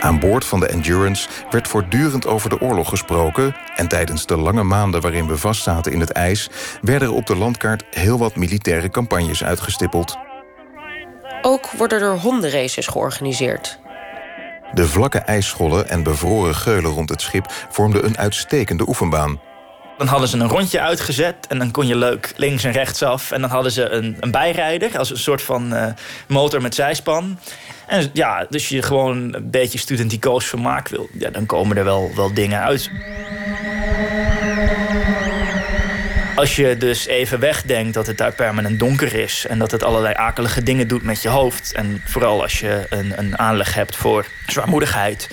Aan 0.00 0.18
boord 0.18 0.44
van 0.44 0.60
de 0.60 0.68
Endurance 0.68 1.28
werd 1.50 1.68
voortdurend 1.68 2.26
over 2.26 2.50
de 2.50 2.60
oorlog 2.60 2.88
gesproken... 2.88 3.56
en 3.74 3.88
tijdens 3.88 4.26
de 4.26 4.36
lange 4.36 4.62
maanden 4.62 5.00
waarin 5.00 5.26
we 5.26 5.36
vastzaten 5.36 5.92
in 5.92 6.00
het 6.00 6.12
ijs... 6.12 6.50
werden 6.80 7.08
er 7.08 7.14
op 7.14 7.26
de 7.26 7.36
landkaart 7.36 7.84
heel 7.90 8.18
wat 8.18 8.36
militaire 8.36 8.90
campagnes 8.90 9.44
uitgestippeld. 9.44 10.16
Ook 11.42 11.70
worden 11.70 12.00
er 12.00 12.18
hondenraces 12.18 12.86
georganiseerd. 12.86 13.78
De 14.72 14.86
vlakke 14.86 15.18
ijsschollen 15.18 15.88
en 15.88 16.02
bevroren 16.02 16.54
geulen 16.54 16.90
rond 16.90 17.08
het 17.08 17.20
schip... 17.20 17.66
vormden 17.70 18.04
een 18.04 18.18
uitstekende 18.18 18.88
oefenbaan. 18.88 19.40
Dan 19.98 20.06
hadden 20.06 20.28
ze 20.28 20.36
een 20.36 20.48
rondje 20.48 20.80
uitgezet 20.80 21.46
en 21.48 21.58
dan 21.58 21.70
kon 21.70 21.86
je 21.86 21.96
leuk 21.96 22.32
links 22.36 22.64
en 22.64 22.72
rechts 22.72 23.02
af. 23.02 23.30
En 23.30 23.40
dan 23.40 23.50
hadden 23.50 23.72
ze 23.72 23.88
een, 23.88 24.16
een 24.20 24.30
bijrijder 24.30 24.98
als 24.98 25.10
een 25.10 25.18
soort 25.18 25.42
van 25.42 25.74
uh, 25.74 25.86
motor 26.28 26.62
met 26.62 26.74
zijspan. 26.74 27.38
En 27.86 28.10
ja, 28.12 28.46
dus 28.48 28.68
je 28.68 28.82
gewoon 28.82 29.34
een 29.34 29.50
beetje 29.50 29.78
studenticoos 29.78 30.46
vermaak 30.46 30.88
wil, 30.88 31.08
ja, 31.12 31.30
dan 31.30 31.46
komen 31.46 31.76
er 31.76 31.84
wel, 31.84 32.10
wel 32.14 32.34
dingen 32.34 32.60
uit. 32.60 32.90
Als 36.38 36.56
je 36.56 36.76
dus 36.76 37.06
even 37.06 37.40
wegdenkt 37.40 37.94
dat 37.94 38.06
het 38.06 38.18
daar 38.18 38.32
permanent 38.32 38.78
donker 38.78 39.14
is... 39.14 39.46
en 39.48 39.58
dat 39.58 39.70
het 39.70 39.82
allerlei 39.82 40.14
akelige 40.14 40.62
dingen 40.62 40.88
doet 40.88 41.02
met 41.02 41.22
je 41.22 41.28
hoofd... 41.28 41.72
en 41.72 42.02
vooral 42.04 42.42
als 42.42 42.60
je 42.60 42.86
een, 42.88 43.18
een 43.18 43.38
aanleg 43.38 43.74
hebt 43.74 43.96
voor 43.96 44.26
zwaarmoedigheid... 44.46 45.30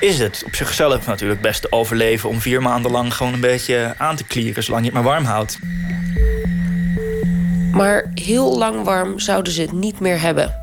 is 0.00 0.18
het 0.18 0.42
op 0.46 0.54
zichzelf 0.54 1.06
natuurlijk 1.06 1.40
best 1.40 1.62
te 1.62 1.72
overleven... 1.72 2.28
om 2.28 2.40
vier 2.40 2.62
maanden 2.62 2.90
lang 2.90 3.14
gewoon 3.14 3.32
een 3.32 3.40
beetje 3.40 3.94
aan 3.96 4.16
te 4.16 4.24
klieren... 4.24 4.62
zolang 4.62 4.84
je 4.84 4.90
het 4.90 5.00
maar 5.00 5.12
warm 5.12 5.24
houdt. 5.24 5.58
Maar 7.72 8.10
heel 8.14 8.58
lang 8.58 8.84
warm 8.84 9.18
zouden 9.18 9.52
ze 9.52 9.60
het 9.60 9.72
niet 9.72 10.00
meer 10.00 10.20
hebben. 10.20 10.54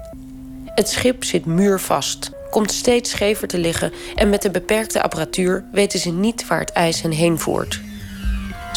Het 0.66 0.90
schip 0.90 1.24
zit 1.24 1.46
muurvast, 1.46 2.32
komt 2.50 2.72
steeds 2.72 3.10
schever 3.10 3.48
te 3.48 3.58
liggen... 3.58 3.94
en 4.16 4.30
met 4.30 4.42
de 4.42 4.52
beperkte 4.52 5.02
apparatuur 5.02 5.64
weten 5.72 6.00
ze 6.00 6.12
niet 6.12 6.48
waar 6.48 6.60
het 6.60 6.72
ijs 6.72 7.02
hen 7.02 7.12
heen 7.12 7.40
voert. 7.40 7.86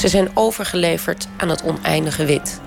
Ze 0.01 0.09
zijn 0.09 0.29
overgeleverd 0.35 1.29
aan 1.37 1.49
het 1.49 1.63
oneindige 1.63 2.25
wit. 2.25 2.61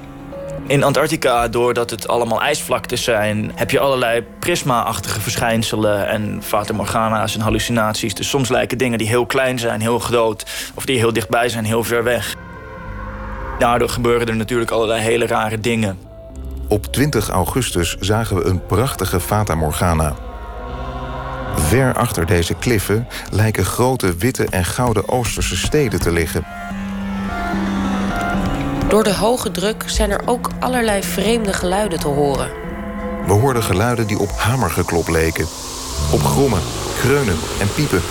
In 0.68 0.84
Antarctica, 0.84 1.48
doordat 1.48 1.90
het 1.90 2.08
allemaal 2.08 2.42
ijsvlaktes 2.42 3.04
zijn... 3.04 3.52
heb 3.56 3.72
je 3.72 3.80
allerlei 3.80 4.24
prisma-achtige 4.40 5.22
verschijnselen... 5.22 6.08
en 6.08 6.42
fata 6.44 6.74
morgana's 6.74 7.36
en 7.36 7.42
hallucinaties. 7.42 8.14
Dus 8.14 8.30
soms 8.30 8.50
lijken 8.50 8.78
dingen 8.78 8.98
die 8.98 9.08
heel 9.08 9.26
klein 9.26 9.60
zijn, 9.60 9.82
heel 9.82 10.00
groot... 10.00 10.46
of 10.74 10.86
die 10.86 10.98
heel 10.98 11.14
dichtbij 11.14 11.50
zijn, 11.50 11.66
heel 11.66 11.84
ver 11.84 12.04
weg. 12.04 12.36
Daardoor 13.60 13.90
gebeuren 13.90 14.28
er 14.28 14.36
natuurlijk 14.36 14.72
allerlei 14.72 15.02
hele 15.02 15.28
rare 15.28 15.60
dingen. 15.60 16.00
Op 16.68 16.86
20 16.86 17.30
augustus 17.30 17.98
zagen 18.00 18.36
we 18.36 18.44
een 18.44 18.66
prachtige 18.66 19.20
Fata 19.20 19.56
Morgana. 19.56 20.14
Ver 21.56 21.94
achter 21.94 22.26
deze 22.26 22.54
kliffen 22.54 23.08
lijken 23.32 23.66
grote 23.66 24.16
witte 24.16 24.46
en 24.50 24.66
gouden 24.66 25.10
Oosterse 25.10 25.58
steden 25.58 26.00
te 26.00 26.12
liggen. 26.12 26.46
Door 28.94 29.04
de 29.04 29.14
hoge 29.14 29.52
druk 29.52 29.84
zijn 29.86 30.12
er 30.12 30.22
ook 30.26 30.50
allerlei 30.60 31.04
vreemde 31.04 31.54
geluiden 31.54 32.00
te 32.00 32.08
horen. 32.08 32.50
We 33.26 33.32
hoorden 33.32 33.64
geluiden 33.64 34.08
die 34.08 34.20
op 34.20 34.32
hamergeklop 34.32 35.08
leken. 35.08 35.48
Op 36.12 36.24
grommen, 36.24 36.62
kreunen 36.98 37.36
en 37.60 37.74
piepen. 37.76 38.02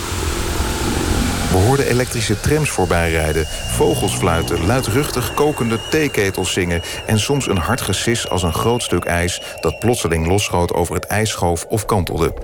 We 1.50 1.56
hoorden 1.66 1.86
elektrische 1.86 2.40
trams 2.40 2.70
voorbijrijden, 2.70 3.46
vogels 3.70 4.14
fluiten, 4.14 4.66
luidruchtig 4.66 5.34
kokende 5.34 5.78
theeketels 5.90 6.52
zingen 6.52 6.82
en 7.06 7.18
soms 7.18 7.46
een 7.46 7.58
hard 7.58 7.80
gesis 7.80 8.28
als 8.28 8.42
een 8.42 8.54
groot 8.54 8.82
stuk 8.82 9.04
ijs 9.04 9.42
dat 9.60 9.78
plotseling 9.78 10.26
losschoot 10.26 10.72
over 10.72 10.94
het 10.94 11.06
ijs 11.06 11.30
schoof 11.30 11.64
of 11.68 11.86
kantelde. 11.86 12.34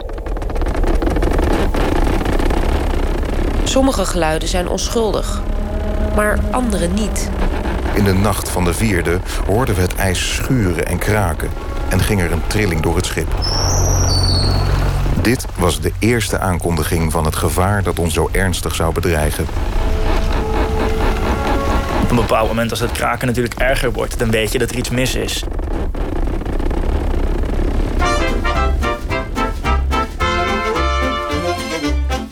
Sommige 3.65 4.05
geluiden 4.05 4.49
zijn 4.49 4.69
onschuldig, 4.69 5.43
maar 6.15 6.39
andere 6.51 6.89
niet. 6.89 7.31
In 7.95 8.05
de 8.05 8.15
nacht 8.15 8.49
van 8.49 8.65
de 8.65 8.75
vierde 8.75 9.21
hoorden 9.47 9.75
we 9.75 9.81
het 9.81 9.95
ijs 9.95 10.35
schuren 10.35 10.87
en 10.87 10.99
kraken 10.99 11.51
en 11.89 12.01
ging 12.01 12.21
er 12.21 12.33
een 12.33 12.47
trilling 12.47 12.81
door 12.81 12.97
het 12.97 13.07
schip. 13.07 13.35
Dit 15.23 15.47
was 15.57 15.81
de 15.81 15.93
eerste 15.99 16.39
aankondiging 16.39 17.13
van 17.13 17.25
het 17.25 17.37
gevaar 17.37 17.83
dat 17.83 17.99
ons 17.99 18.15
zo 18.15 18.29
ernstig 18.33 18.75
zou 18.75 18.93
bedreigen. 18.93 19.47
Op 22.03 22.11
een 22.11 22.17
bepaald 22.17 22.49
moment 22.49 22.71
als 22.71 22.81
het 22.81 22.93
kraken 22.93 23.27
natuurlijk 23.27 23.55
erger 23.55 23.93
wordt... 23.93 24.19
dan 24.19 24.31
weet 24.31 24.53
je 24.53 24.59
dat 24.59 24.71
er 24.71 24.77
iets 24.77 24.91
mis 24.91 25.15
is. 25.15 25.45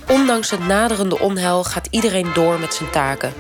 Ondanks 0.08 0.50
het 0.50 0.66
naderende 0.66 1.18
onheil 1.18 1.64
gaat 1.64 1.88
iedereen 1.90 2.26
door 2.34 2.60
met 2.60 2.74
zijn 2.74 2.90
taken. 2.90 3.32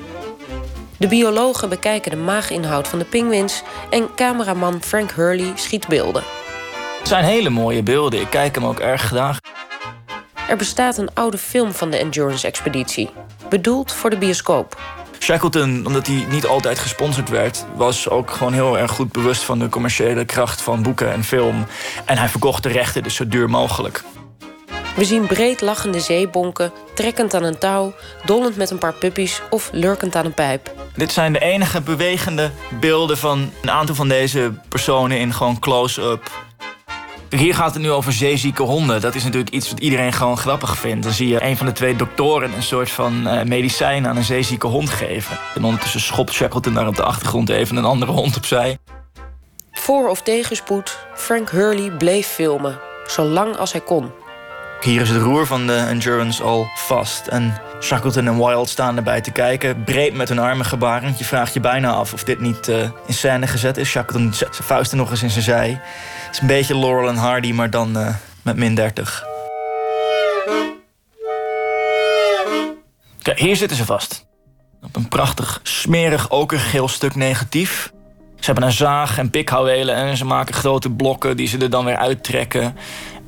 De 0.98 1.06
biologen 1.06 1.68
bekijken 1.68 2.10
de 2.10 2.16
maaginhoud 2.16 2.88
van 2.88 2.98
de 2.98 3.04
pinguïns... 3.04 3.62
en 3.90 4.14
cameraman 4.14 4.82
Frank 4.82 5.10
Hurley 5.10 5.52
schiet 5.54 5.88
beelden. 5.88 6.22
Het 6.98 7.08
zijn 7.08 7.24
hele 7.24 7.50
mooie 7.50 7.82
beelden. 7.82 8.20
Ik 8.20 8.30
kijk 8.30 8.54
hem 8.54 8.64
ook 8.64 8.78
erg 8.78 9.02
graag. 9.02 9.38
Er 10.48 10.56
bestaat 10.56 10.98
een 10.98 11.14
oude 11.14 11.38
film 11.38 11.72
van 11.72 11.90
de 11.90 11.96
Endurance-expeditie. 11.96 13.10
Bedoeld 13.48 13.92
voor 13.92 14.10
de 14.10 14.18
bioscoop. 14.18 14.80
Shackleton, 15.18 15.86
omdat 15.86 16.06
hij 16.06 16.26
niet 16.30 16.46
altijd 16.46 16.78
gesponsord 16.78 17.28
werd... 17.28 17.64
was 17.74 18.08
ook 18.08 18.30
gewoon 18.30 18.52
heel 18.52 18.78
erg 18.78 18.90
goed 18.90 19.12
bewust 19.12 19.42
van 19.42 19.58
de 19.58 19.68
commerciële 19.68 20.24
kracht 20.24 20.60
van 20.62 20.82
boeken 20.82 21.12
en 21.12 21.24
film. 21.24 21.66
En 22.04 22.18
hij 22.18 22.28
verkocht 22.28 22.62
de 22.62 22.68
rechten 22.68 23.02
dus 23.02 23.14
zo 23.14 23.28
duur 23.28 23.50
mogelijk. 23.50 24.04
We 24.96 25.04
zien 25.04 25.26
breed 25.26 25.60
lachende 25.60 26.00
zeebonken, 26.00 26.72
trekkend 26.94 27.34
aan 27.34 27.42
een 27.42 27.58
touw... 27.58 27.94
dollend 28.24 28.56
met 28.56 28.70
een 28.70 28.78
paar 28.78 28.94
puppies 28.94 29.42
of 29.50 29.68
lurkend 29.72 30.16
aan 30.16 30.24
een 30.24 30.34
pijp. 30.34 30.72
Dit 30.94 31.12
zijn 31.12 31.32
de 31.32 31.38
enige 31.38 31.80
bewegende 31.80 32.50
beelden 32.80 33.18
van 33.18 33.50
een 33.62 33.70
aantal 33.70 33.94
van 33.94 34.08
deze 34.08 34.52
personen... 34.68 35.18
in 35.18 35.32
gewoon 35.32 35.58
close-up 35.58 36.30
hier 37.30 37.54
gaat 37.54 37.74
het 37.74 37.82
nu 37.82 37.90
over 37.90 38.12
zeezieke 38.12 38.62
honden. 38.62 39.00
Dat 39.00 39.14
is 39.14 39.24
natuurlijk 39.24 39.54
iets 39.54 39.70
wat 39.70 39.80
iedereen 39.80 40.12
gewoon 40.12 40.38
grappig 40.38 40.76
vindt. 40.76 41.02
Dan 41.02 41.12
zie 41.12 41.28
je 41.28 41.42
een 41.42 41.56
van 41.56 41.66
de 41.66 41.72
twee 41.72 41.96
doktoren 41.96 42.52
een 42.52 42.62
soort 42.62 42.90
van 42.90 43.26
uh, 43.26 43.42
medicijn 43.42 44.06
aan 44.06 44.16
een 44.16 44.24
zeezieke 44.24 44.66
hond 44.66 44.90
geven. 44.90 45.38
En 45.54 45.64
ondertussen 45.64 46.00
schopt 46.00 46.32
Shackleton 46.32 46.74
daar 46.74 46.86
op 46.86 46.96
de 46.96 47.02
achtergrond 47.02 47.48
even 47.48 47.76
een 47.76 47.84
andere 47.84 48.12
hond 48.12 48.36
opzij. 48.36 48.78
Voor 49.72 50.08
of 50.08 50.22
tegenspoed, 50.22 50.98
Frank 51.14 51.50
Hurley 51.50 51.90
bleef 51.90 52.26
filmen, 52.26 52.78
zolang 53.06 53.56
als 53.56 53.72
hij 53.72 53.80
kon. 53.80 54.10
Hier 54.80 55.00
is 55.00 55.08
het 55.08 55.22
roer 55.22 55.46
van 55.46 55.66
de 55.66 55.76
Endurance 55.76 56.42
al 56.42 56.68
vast. 56.74 57.26
En 57.26 57.60
Shackleton 57.80 58.26
en 58.26 58.36
Wild 58.36 58.68
staan 58.68 58.96
erbij 58.96 59.20
te 59.20 59.30
kijken, 59.30 59.84
breed 59.84 60.14
met 60.14 60.28
hun 60.28 60.38
armen 60.38 60.66
gebaren. 60.66 61.14
Je 61.18 61.24
vraagt 61.24 61.54
je 61.54 61.60
bijna 61.60 61.92
af 61.92 62.12
of 62.12 62.24
dit 62.24 62.40
niet 62.40 62.68
uh, 62.68 62.82
in 63.06 63.14
scène 63.14 63.46
gezet 63.46 63.76
is. 63.76 63.88
Shackleton 63.88 64.34
zet 64.34 64.54
zijn 64.54 64.68
vuisten 64.68 64.98
nog 64.98 65.10
eens 65.10 65.22
in 65.22 65.30
zijn 65.30 65.44
zij. 65.44 65.80
Het 66.24 66.34
is 66.34 66.40
een 66.40 66.46
beetje 66.46 66.78
Laurel 66.78 67.08
en 67.08 67.16
Hardy, 67.16 67.52
maar 67.52 67.70
dan 67.70 67.98
uh, 67.98 68.14
met 68.42 68.56
min 68.56 68.74
30. 68.74 69.24
Kijk, 73.22 73.38
hier 73.38 73.56
zitten 73.56 73.76
ze 73.76 73.84
vast. 73.84 74.26
Op 74.82 74.96
een 74.96 75.08
prachtig, 75.08 75.60
smerig, 75.62 76.30
okergeel 76.30 76.88
stuk 76.88 77.14
negatief. 77.14 77.92
Ze 78.36 78.52
hebben 78.52 78.64
een 78.64 78.72
zaag 78.72 79.18
en 79.18 79.30
pikhouwelen 79.30 79.94
en 79.94 80.16
ze 80.16 80.24
maken 80.24 80.54
grote 80.54 80.90
blokken 80.90 81.36
die 81.36 81.46
ze 81.46 81.58
er 81.58 81.70
dan 81.70 81.84
weer 81.84 81.96
uittrekken. 81.96 82.76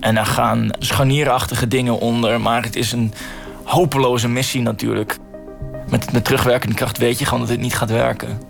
En 0.00 0.14
daar 0.14 0.26
gaan 0.26 0.70
scharnierachtige 0.78 1.68
dingen 1.68 1.98
onder, 1.98 2.40
maar 2.40 2.62
het 2.62 2.76
is 2.76 2.92
een 2.92 3.12
hopeloze 3.64 4.28
missie 4.28 4.62
natuurlijk. 4.62 5.16
Met, 5.90 6.12
met 6.12 6.24
terugwerkende 6.24 6.74
kracht 6.74 6.98
weet 6.98 7.18
je 7.18 7.24
gewoon 7.24 7.40
dat 7.40 7.48
dit 7.48 7.60
niet 7.60 7.74
gaat 7.74 7.90
werken. 7.90 8.40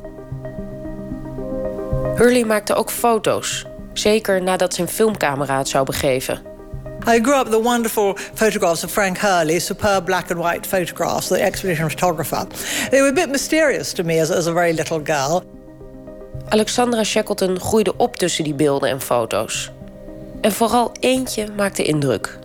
Hurley 2.14 2.44
maakte 2.44 2.74
ook 2.74 2.90
foto's. 2.90 3.64
Zeker 3.92 4.42
nadat 4.42 4.74
zijn 4.74 4.88
filmcamera 4.88 5.58
het 5.58 5.68
zou 5.68 5.84
begeven. 5.84 6.42
I 7.06 7.20
grew 7.22 7.38
up 7.38 7.44
with 7.44 7.52
the 7.52 7.62
wonderful 7.62 8.16
photographs 8.34 8.84
of 8.84 8.90
Frank 8.90 9.18
Hurley, 9.18 9.58
superb 9.58 10.04
black 10.04 10.30
and 10.30 10.40
white 10.40 10.68
photographs, 10.68 11.28
the 11.28 11.38
expedition 11.38 11.90
photographer. 11.90 12.46
They 12.90 13.00
were 13.00 13.10
a 13.10 13.12
bit 13.12 13.30
mysterious 13.30 13.92
to 13.92 14.04
me 14.04 14.20
as, 14.20 14.30
as 14.30 14.46
a 14.46 14.52
very 14.52 14.72
little 14.72 15.00
girl. 15.04 15.42
Alexandra 16.48 17.04
Shackleton 17.04 17.60
groeide 17.60 17.96
op 17.96 18.16
tussen 18.16 18.44
die 18.44 18.54
beelden 18.54 18.90
en 18.90 19.00
foto's. 19.00 19.70
En 20.40 20.52
vooral 20.52 20.92
eentje 21.00 21.46
maakte 21.56 21.82
indruk. 21.82 22.38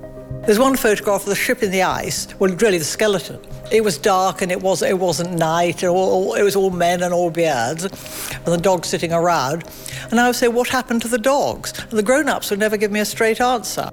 There's 0.46 0.60
one 0.60 0.78
photograph 0.78 1.22
of 1.22 1.30
the 1.30 1.36
ship 1.36 1.62
in 1.62 1.72
the 1.72 1.84
ice, 2.04 2.28
well, 2.38 2.56
really 2.58 2.78
the 2.78 2.84
skeleton. 2.84 3.40
It 3.70 3.84
was 3.84 4.02
dark 4.02 4.42
and 4.42 4.52
it, 4.52 4.62
was, 4.62 4.82
it 4.82 4.98
wasn't 4.98 5.38
night, 5.38 5.84
it, 5.84 5.90
all, 5.90 6.34
it 6.36 6.44
was 6.44 6.56
all 6.56 6.70
men 6.70 7.02
and 7.02 7.14
all 7.14 7.32
beards, 7.32 7.84
and 7.84 8.54
the 8.54 8.62
dogs 8.62 8.90
sitting 8.90 9.14
around. 9.14 9.64
And 10.10 10.20
I 10.20 10.24
would 10.24 10.36
say, 10.36 10.48
What 10.48 10.70
happened 10.70 11.02
to 11.02 11.08
the 11.08 11.22
dogs? 11.22 11.72
And 11.90 11.98
the 11.98 12.04
grown 12.04 12.28
ups 12.28 12.50
would 12.50 12.60
never 12.60 12.78
give 12.78 12.92
me 12.92 13.00
a 13.00 13.06
straight 13.06 13.42
answer. 13.42 13.90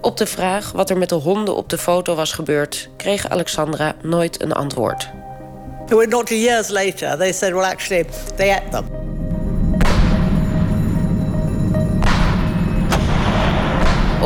Op 0.00 0.16
de 0.16 0.26
vraag 0.26 0.72
wat 0.72 0.90
er 0.90 0.98
met 0.98 1.08
de 1.08 1.14
honden 1.14 1.56
op 1.56 1.68
de 1.68 1.78
foto 1.78 2.14
was 2.14 2.32
gebeurd, 2.32 2.88
kreeg 2.96 3.28
Alexandra 3.28 3.94
nooit 4.02 4.42
een 4.42 4.52
antwoord. 4.52 5.08
Not 5.88 6.28
years 6.28 6.68
later, 6.68 7.16
they 7.16 7.32
said, 7.32 7.52
well, 7.52 7.64
actually, 7.64 8.06
they 8.36 8.50
ate 8.50 8.68
them. 8.70 9.15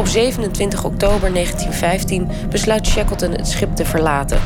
Op 0.00 0.06
27 0.06 0.84
oktober 0.84 1.32
1915 1.32 2.28
besluit 2.50 2.86
Shackleton 2.86 3.30
het 3.30 3.48
schip 3.48 3.76
te 3.76 3.84
verlaten. 3.84 4.40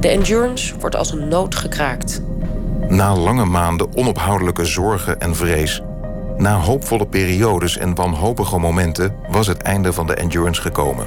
De 0.00 0.08
Endurance 0.08 0.78
wordt 0.78 0.96
als 0.96 1.12
een 1.12 1.28
nood 1.28 1.54
gekraakt. 1.54 2.22
Na 2.88 3.16
lange 3.16 3.44
maanden 3.44 3.96
onophoudelijke 3.96 4.64
zorgen 4.64 5.20
en 5.20 5.36
vrees, 5.36 5.80
na 6.36 6.56
hoopvolle 6.56 7.06
periodes 7.06 7.76
en 7.78 7.94
wanhopige 7.94 8.58
momenten, 8.58 9.16
was 9.28 9.46
het 9.46 9.62
einde 9.62 9.92
van 9.92 10.06
de 10.06 10.14
Endurance 10.14 10.60
gekomen. 10.60 11.06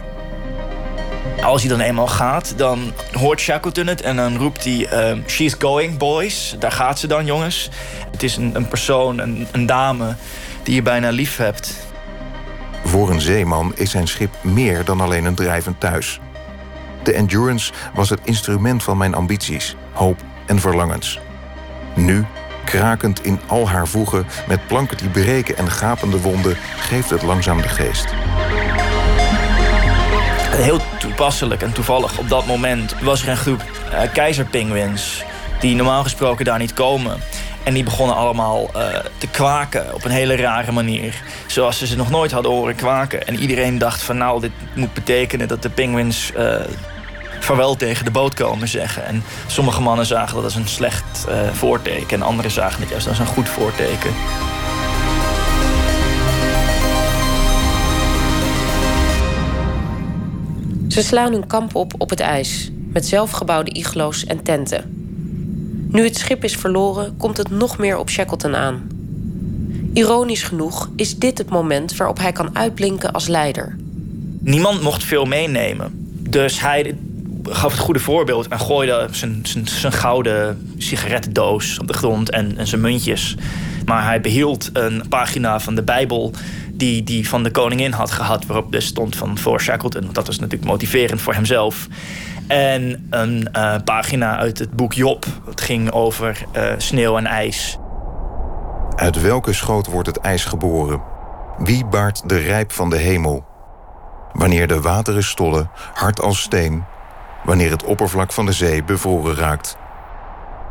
Als 1.41 1.61
hij 1.61 1.69
dan 1.69 1.79
eenmaal 1.79 2.07
gaat, 2.07 2.53
dan 2.57 2.91
hoort 3.11 3.39
Shackleton 3.39 3.87
het 3.87 4.01
en 4.01 4.15
dan 4.15 4.37
roept 4.37 4.63
hij: 4.63 5.13
uh, 5.13 5.19
She's 5.27 5.55
going, 5.59 5.97
boys. 5.97 6.55
Daar 6.59 6.71
gaat 6.71 6.99
ze 6.99 7.07
dan, 7.07 7.25
jongens. 7.25 7.69
Het 8.11 8.23
is 8.23 8.37
een, 8.37 8.51
een 8.55 8.67
persoon, 8.67 9.19
een, 9.19 9.47
een 9.51 9.65
dame 9.65 10.15
die 10.63 10.75
je 10.75 10.81
bijna 10.81 11.09
lief 11.09 11.37
hebt. 11.37 11.93
Voor 12.85 13.09
een 13.09 13.21
zeeman 13.21 13.71
is 13.75 13.91
zijn 13.91 14.07
schip 14.07 14.35
meer 14.41 14.85
dan 14.85 15.01
alleen 15.01 15.25
een 15.25 15.35
drijvend 15.35 15.79
thuis. 15.79 16.19
De 17.03 17.13
Endurance 17.13 17.73
was 17.93 18.09
het 18.09 18.19
instrument 18.23 18.83
van 18.83 18.97
mijn 18.97 19.13
ambities, 19.13 19.75
hoop 19.91 20.21
en 20.45 20.59
verlangens. 20.59 21.19
Nu, 21.95 22.25
krakend 22.65 23.25
in 23.25 23.39
al 23.47 23.69
haar 23.69 23.87
voegen, 23.87 24.25
met 24.47 24.67
planken 24.67 24.97
die 24.97 25.09
breken 25.09 25.57
en 25.57 25.71
gapende 25.71 26.21
wonden, 26.21 26.57
geeft 26.77 27.09
het 27.09 27.21
langzaam 27.21 27.61
de 27.61 27.67
geest. 27.67 28.05
Heel 30.49 30.79
toepasselijk 30.99 31.61
en 31.61 31.73
toevallig 31.73 32.17
op 32.17 32.29
dat 32.29 32.45
moment 32.45 32.95
was 33.01 33.21
er 33.21 33.29
een 33.29 33.37
groep 33.37 33.63
uh, 33.91 33.99
keizerpinguïns 34.13 35.23
die 35.59 35.75
normaal 35.75 36.03
gesproken 36.03 36.45
daar 36.45 36.59
niet 36.59 36.73
komen. 36.73 37.19
En 37.65 37.73
die 37.73 37.83
begonnen 37.83 38.15
allemaal 38.15 38.69
uh, 38.75 38.87
te 39.17 39.27
kwaken 39.27 39.93
op 39.93 40.03
een 40.03 40.11
hele 40.11 40.35
rare 40.35 40.71
manier. 40.71 41.21
Zoals 41.47 41.77
ze 41.77 41.87
ze 41.87 41.95
nog 41.95 42.09
nooit 42.09 42.31
hadden 42.31 42.51
horen 42.51 42.75
kwaken. 42.75 43.27
En 43.27 43.39
iedereen 43.39 43.77
dacht 43.77 44.01
van 44.01 44.17
nou, 44.17 44.41
dit 44.41 44.51
moet 44.75 44.93
betekenen 44.93 45.47
dat 45.47 45.61
de 45.61 45.69
penguins 45.69 46.31
uh, 46.37 46.55
vaarwel 47.39 47.75
tegen 47.75 48.05
de 48.05 48.11
boot 48.11 48.33
komen 48.33 48.67
zeggen. 48.67 49.05
En 49.05 49.23
sommige 49.47 49.81
mannen 49.81 50.05
zagen 50.05 50.35
dat 50.35 50.43
als 50.43 50.55
een 50.55 50.67
slecht 50.67 51.25
uh, 51.29 51.49
voorteken. 51.53 52.17
En 52.17 52.21
anderen 52.21 52.51
zagen 52.51 52.81
het 52.81 52.89
juist 52.89 53.07
als 53.07 53.19
een 53.19 53.25
goed 53.25 53.49
voorteken. 53.49 54.13
Ze 60.87 61.03
slaan 61.03 61.31
hun 61.31 61.47
kamp 61.47 61.75
op 61.75 61.93
op 61.97 62.09
het 62.09 62.19
ijs, 62.19 62.71
met 62.93 63.05
zelfgebouwde 63.05 63.71
iglo's 63.71 64.25
en 64.25 64.43
tenten. 64.43 64.94
Nu 65.95 66.03
het 66.03 66.17
schip 66.17 66.43
is 66.43 66.55
verloren, 66.55 67.17
komt 67.17 67.37
het 67.37 67.49
nog 67.49 67.77
meer 67.77 67.97
op 67.97 68.09
Shackleton 68.09 68.55
aan. 68.55 68.87
Ironisch 69.93 70.43
genoeg 70.43 70.89
is 70.95 71.17
dit 71.17 71.37
het 71.37 71.49
moment 71.49 71.97
waarop 71.97 72.19
hij 72.19 72.31
kan 72.31 72.49
uitblinken 72.55 73.11
als 73.11 73.27
leider. 73.27 73.75
Niemand 74.39 74.81
mocht 74.81 75.03
veel 75.03 75.25
meenemen. 75.25 76.09
Dus 76.29 76.59
hij 76.59 76.95
gaf 77.43 77.71
het 77.71 77.81
goede 77.81 77.99
voorbeeld 77.99 78.47
en 78.47 78.59
gooide 78.59 79.07
zijn, 79.11 79.39
zijn, 79.43 79.67
zijn 79.67 79.93
gouden 79.93 80.71
sigarettendoos 80.77 81.79
op 81.79 81.87
de 81.87 81.93
grond 81.93 82.29
en, 82.29 82.57
en 82.57 82.67
zijn 82.67 82.81
muntjes. 82.81 83.35
Maar 83.85 84.03
hij 84.03 84.21
behield 84.21 84.69
een 84.73 85.03
pagina 85.09 85.59
van 85.59 85.75
de 85.75 85.83
Bijbel 85.83 86.33
die 86.77 87.03
die 87.03 87.29
van 87.29 87.43
de 87.43 87.51
koningin 87.51 87.91
had 87.91 88.11
gehad, 88.11 88.45
waarop 88.45 88.71
dus 88.71 88.85
stond 88.85 89.15
van 89.15 89.37
voor 89.37 89.61
Shackleton. 89.61 90.09
Dat 90.11 90.27
was 90.27 90.39
natuurlijk 90.39 90.71
motiverend 90.71 91.21
voor 91.21 91.33
hemzelf. 91.33 91.87
En 92.47 93.07
een 93.09 93.49
uh, 93.55 93.75
pagina 93.83 94.37
uit 94.37 94.59
het 94.59 94.71
boek 94.71 94.93
Job. 94.93 95.25
Het 95.45 95.61
ging 95.61 95.91
over 95.91 96.45
uh, 96.55 96.73
sneeuw 96.77 97.17
en 97.17 97.25
ijs. 97.25 97.77
Uit 98.95 99.21
welke 99.21 99.53
schoot 99.53 99.87
wordt 99.87 100.07
het 100.07 100.17
ijs 100.17 100.45
geboren? 100.45 101.01
Wie 101.57 101.85
baart 101.85 102.29
de 102.29 102.37
rijp 102.37 102.71
van 102.71 102.89
de 102.89 102.97
hemel? 102.97 103.45
Wanneer 104.33 104.67
de 104.67 104.81
wateren 104.81 105.23
stollen, 105.23 105.69
hard 105.93 106.21
als 106.21 106.41
steen. 106.41 106.83
Wanneer 107.43 107.71
het 107.71 107.83
oppervlak 107.83 108.33
van 108.33 108.45
de 108.45 108.51
zee 108.51 108.83
bevroren 108.83 109.35
raakt. 109.35 109.77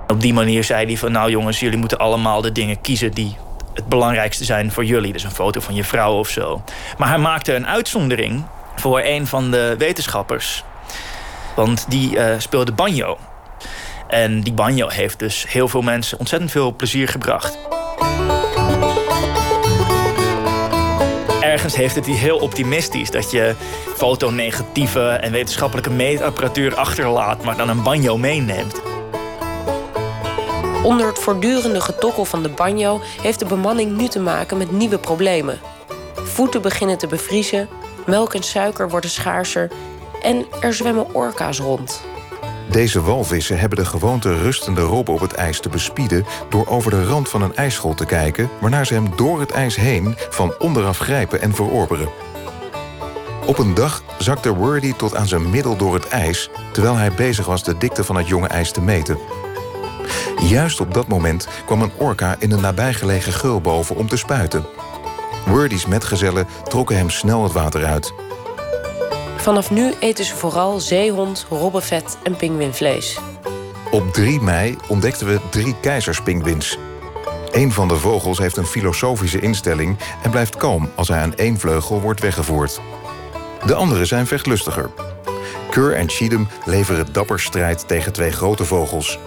Op 0.07 0.21
die 0.21 0.35
manier 0.35 0.65
zei 0.65 0.87
hij 0.87 0.97
van 0.97 1.13
nou 1.13 1.31
jongens, 1.31 1.61
jullie 1.61 1.79
moeten 1.79 1.99
allemaal 1.99 2.41
de 2.41 2.53
dingen 2.53 2.81
kiezen 2.81 3.11
die 3.11 3.37
het 3.75 3.89
belangrijkste 3.89 4.45
zijn 4.45 4.73
voor 4.73 4.85
jullie. 4.85 5.13
Dus 5.13 5.25
een 5.25 5.31
foto 5.31 5.61
van 5.61 5.75
je 5.75 5.85
vrouw 5.85 6.19
of 6.19 6.29
zo. 6.29 6.63
Maar 6.99 7.09
hij 7.09 7.19
maakte 7.19 7.55
een 7.55 7.67
uitzondering 7.67 8.45
voor 8.77 9.01
een 9.01 9.27
van 9.27 9.51
de 9.51 9.75
wetenschappers. 9.79 10.65
Want 11.57 11.85
die 11.89 12.17
uh, 12.17 12.35
speelde 12.39 12.73
banjo. 12.73 13.19
En 14.09 14.41
die 14.41 14.53
banjo 14.53 14.89
heeft 14.89 15.19
dus 15.19 15.47
heel 15.49 15.69
veel 15.69 15.83
mensen 15.83 16.19
ontzettend 16.19 16.51
veel 16.51 16.75
plezier 16.75 17.09
gebracht. 17.09 17.59
Ergens 21.41 21.77
heeft 21.77 21.95
het 21.95 22.05
die 22.05 22.15
heel 22.15 22.39
optimistisch 22.39 23.11
dat 23.11 23.31
je 23.31 23.55
fotonegatieve 23.97 25.09
en 25.09 25.33
wetenschappelijke 25.33 25.91
meetapparatuur 25.91 26.75
achterlaat, 26.75 27.45
maar 27.45 27.57
dan 27.57 27.69
een 27.69 27.83
banjo 27.83 28.17
meeneemt. 28.17 28.83
Onder 30.85 31.07
het 31.07 31.19
voortdurende 31.19 31.81
getokkel 31.81 32.25
van 32.25 32.43
de 32.43 32.49
banjo 32.49 33.01
heeft 33.23 33.39
de 33.39 33.45
bemanning 33.45 33.97
nu 33.97 34.09
te 34.09 34.21
maken 34.21 34.59
met 34.59 34.73
nieuwe 34.73 34.99
problemen. 34.99 35.59
Voeten 36.15 36.63
beginnen 36.63 36.99
te 36.99 37.07
bevriezen, 37.07 37.69
melk 38.07 38.35
en 38.35 38.43
suiker 38.43 38.89
worden 38.89 39.11
schaarser 39.11 39.71
en 40.23 40.47
er 40.61 40.75
zwemmen 40.75 41.15
orka's 41.15 41.59
rond. 41.59 42.01
Deze 42.71 43.03
walvissen 43.03 43.59
hebben 43.59 43.79
de 43.79 43.85
gewoonte 43.85 44.39
rustende 44.39 44.81
Rob 44.81 45.09
op 45.09 45.21
het 45.21 45.33
ijs 45.33 45.61
te 45.61 45.69
bespieden... 45.69 46.25
door 46.49 46.67
over 46.67 46.91
de 46.91 47.05
rand 47.05 47.29
van 47.29 47.43
een 47.43 47.57
ijsschol 47.57 47.95
te 47.95 48.07
kijken... 48.07 48.51
waarna 48.61 48.85
ze 48.85 48.95
hem 48.95 49.17
door 49.17 49.41
het 49.41 49.51
ijs 49.51 49.77
heen 49.77 50.15
van 50.31 50.55
onderaf 50.59 50.99
grijpen 50.99 51.41
en 51.41 51.55
verorberen. 51.55 52.09
Op 53.47 53.59
een 53.59 53.75
dag 53.75 54.03
zakte 54.19 54.55
Wordy 54.55 54.93
tot 54.93 55.15
aan 55.15 55.27
zijn 55.27 55.51
middel 55.51 55.77
door 55.77 55.95
het 55.95 56.09
ijs... 56.09 56.51
terwijl 56.73 56.97
hij 56.97 57.13
bezig 57.13 57.47
was 57.47 57.65
de 57.65 57.79
dikte 57.79 58.05
van 58.05 58.17
het 58.17 58.29
jonge 58.29 58.49
ijs 58.49 58.73
te 58.73 58.81
meten. 58.81 59.19
Juist 60.49 60.81
op 60.81 60.95
dat 60.95 61.09
moment 61.09 61.49
kwam 61.67 61.83
een 61.83 61.93
orka 61.97 62.37
in 62.39 62.53
een 62.53 62.61
nabijgelegen 62.61 63.33
geul 63.33 63.61
boven 63.61 63.97
om 63.97 64.09
te 64.09 64.17
spuiten. 64.17 64.67
Wordy's 65.47 65.87
metgezellen 65.87 66.47
trokken 66.65 66.97
hem 66.97 67.11
snel 67.11 67.43
het 67.43 67.53
water 67.53 67.85
uit... 67.85 68.13
Vanaf 69.37 69.71
nu 69.71 69.93
eten 70.01 70.25
ze 70.25 70.37
vooral 70.37 70.81
zeehond, 70.81 71.47
robbenvet 71.51 72.19
en 72.23 72.37
pinguïnvlees. 72.37 73.19
Op 73.91 74.13
3 74.13 74.41
mei 74.41 74.77
ontdekten 74.89 75.27
we 75.27 75.41
drie 75.51 75.75
keizerspinguïns. 75.81 76.79
Een 77.53 77.73
van 77.73 77.89
de 77.89 77.97
vogels 77.97 78.39
heeft 78.39 78.57
een 78.57 78.67
filosofische 78.67 79.41
instelling 79.41 79.97
en 80.23 80.31
blijft 80.31 80.57
kalm 80.57 80.91
als 80.95 81.09
hij 81.09 81.19
aan 81.19 81.35
één 81.35 81.59
vleugel 81.59 82.01
wordt 82.01 82.21
weggevoerd. 82.21 82.81
De 83.67 83.75
andere 83.75 84.05
zijn 84.05 84.27
vechtlustiger. 84.27 84.91
Keur 85.71 85.95
en 85.95 86.09
Cheatham 86.09 86.49
leveren 86.65 87.13
dapper 87.13 87.41
strijd 87.41 87.89
tegen 87.89 88.13
twee 88.13 88.31
grote 88.33 88.65
vogels. 88.65 89.19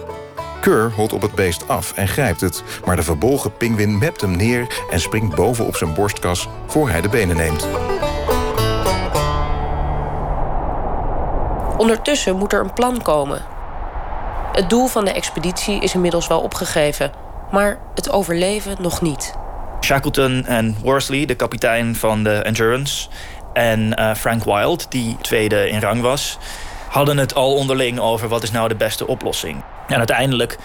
Keur 0.60 0.92
holt 0.92 1.12
op 1.12 1.22
het 1.22 1.34
beest 1.34 1.68
af 1.68 1.92
en 1.92 2.08
grijpt 2.08 2.40
het, 2.40 2.62
maar 2.84 2.96
de 2.96 3.02
verbolgen 3.02 3.56
pinguïn 3.56 3.98
mept 3.98 4.20
hem 4.20 4.36
neer 4.36 4.66
en 4.90 5.00
springt 5.00 5.34
boven 5.34 5.66
op 5.66 5.76
zijn 5.76 5.94
borstkas 5.94 6.48
voor 6.66 6.90
hij 6.90 7.00
de 7.00 7.08
benen 7.08 7.36
neemt. 7.36 7.68
Ondertussen 11.76 12.36
moet 12.36 12.52
er 12.52 12.60
een 12.60 12.72
plan 12.72 13.02
komen. 13.02 13.42
Het 14.52 14.70
doel 14.70 14.86
van 14.86 15.04
de 15.04 15.12
expeditie 15.12 15.80
is 15.80 15.94
inmiddels 15.94 16.26
wel 16.26 16.40
opgegeven, 16.40 17.12
maar 17.50 17.78
het 17.94 18.10
overleven 18.10 18.76
nog 18.80 19.00
niet. 19.00 19.34
Shackleton 19.80 20.46
en 20.46 20.76
Worsley, 20.82 21.24
de 21.24 21.34
kapitein 21.34 21.96
van 21.96 22.22
de 22.22 22.32
Endurance, 22.32 23.08
en 23.52 23.94
uh, 23.98 24.14
Frank 24.14 24.44
Wild, 24.44 24.90
die 24.90 25.16
tweede 25.20 25.68
in 25.68 25.80
rang 25.80 26.00
was, 26.00 26.38
hadden 26.88 27.18
het 27.18 27.34
al 27.34 27.54
onderling 27.54 27.98
over 27.98 28.28
wat 28.28 28.42
is 28.42 28.50
nou 28.50 28.68
de 28.68 28.76
beste 28.76 29.06
oplossing. 29.06 29.62
En 29.88 29.96
uiteindelijk 29.98 30.58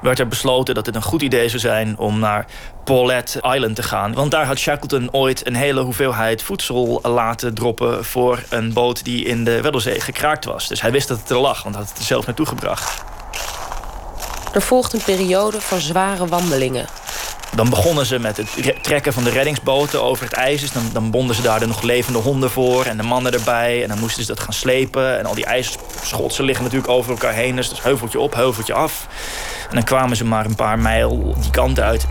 werd 0.00 0.18
er 0.18 0.28
besloten 0.28 0.74
dat 0.74 0.86
het 0.86 0.94
een 0.94 1.02
goed 1.02 1.22
idee 1.22 1.48
zou 1.48 1.60
zijn 1.60 1.98
om 1.98 2.18
naar 2.18 2.46
Paulet 2.84 3.38
Island 3.42 3.76
te 3.76 3.82
gaan. 3.82 4.12
Want 4.12 4.30
daar 4.30 4.46
had 4.46 4.58
Shackleton 4.58 5.08
ooit 5.12 5.46
een 5.46 5.54
hele 5.54 5.80
hoeveelheid 5.80 6.42
voedsel 6.42 7.00
laten 7.02 7.54
droppen 7.54 8.04
voor 8.04 8.42
een 8.48 8.72
boot 8.72 9.04
die 9.04 9.24
in 9.24 9.44
de 9.44 9.60
Weddellzee 9.60 10.00
gekraakt 10.00 10.44
was. 10.44 10.68
Dus 10.68 10.80
hij 10.80 10.90
wist 10.90 11.08
dat 11.08 11.18
het 11.18 11.30
er 11.30 11.38
lag, 11.38 11.62
want 11.62 11.74
hij 11.74 11.84
had 11.84 11.92
het 11.92 12.00
er 12.00 12.06
zelf 12.06 12.26
naartoe 12.26 12.46
gebracht. 12.46 13.04
Er 14.52 14.62
volgt 14.62 14.92
een 14.92 15.02
periode 15.04 15.60
van 15.60 15.80
zware 15.80 16.26
wandelingen. 16.26 16.86
Dan 17.54 17.70
begonnen 17.70 18.06
ze 18.06 18.18
met 18.18 18.36
het 18.36 18.82
trekken 18.82 19.12
van 19.12 19.24
de 19.24 19.30
reddingsboten 19.30 20.02
over 20.02 20.24
het 20.24 20.32
ijs. 20.32 20.60
Dus 20.60 20.72
dan, 20.72 20.82
dan 20.92 21.10
bonden 21.10 21.36
ze 21.36 21.42
daar 21.42 21.60
de 21.60 21.66
nog 21.66 21.82
levende 21.82 22.18
honden 22.18 22.50
voor 22.50 22.84
en 22.84 22.96
de 22.96 23.02
mannen 23.02 23.32
erbij. 23.32 23.82
En 23.82 23.88
dan 23.88 23.98
moesten 23.98 24.22
ze 24.22 24.28
dat 24.28 24.40
gaan 24.40 24.52
slepen. 24.52 25.18
En 25.18 25.26
al 25.26 25.34
die 25.34 25.44
ijsschotsen 25.44 26.44
liggen 26.44 26.64
natuurlijk 26.64 26.92
over 26.92 27.10
elkaar 27.10 27.32
heen. 27.32 27.56
Dus, 27.56 27.82
heuveltje 27.82 28.20
op, 28.20 28.34
heuveltje 28.34 28.74
af. 28.74 29.06
En 29.68 29.74
dan 29.74 29.84
kwamen 29.84 30.16
ze 30.16 30.24
maar 30.24 30.44
een 30.44 30.54
paar 30.54 30.78
mijl 30.78 31.36
die 31.40 31.50
kant 31.50 31.80
uit. 31.80 32.06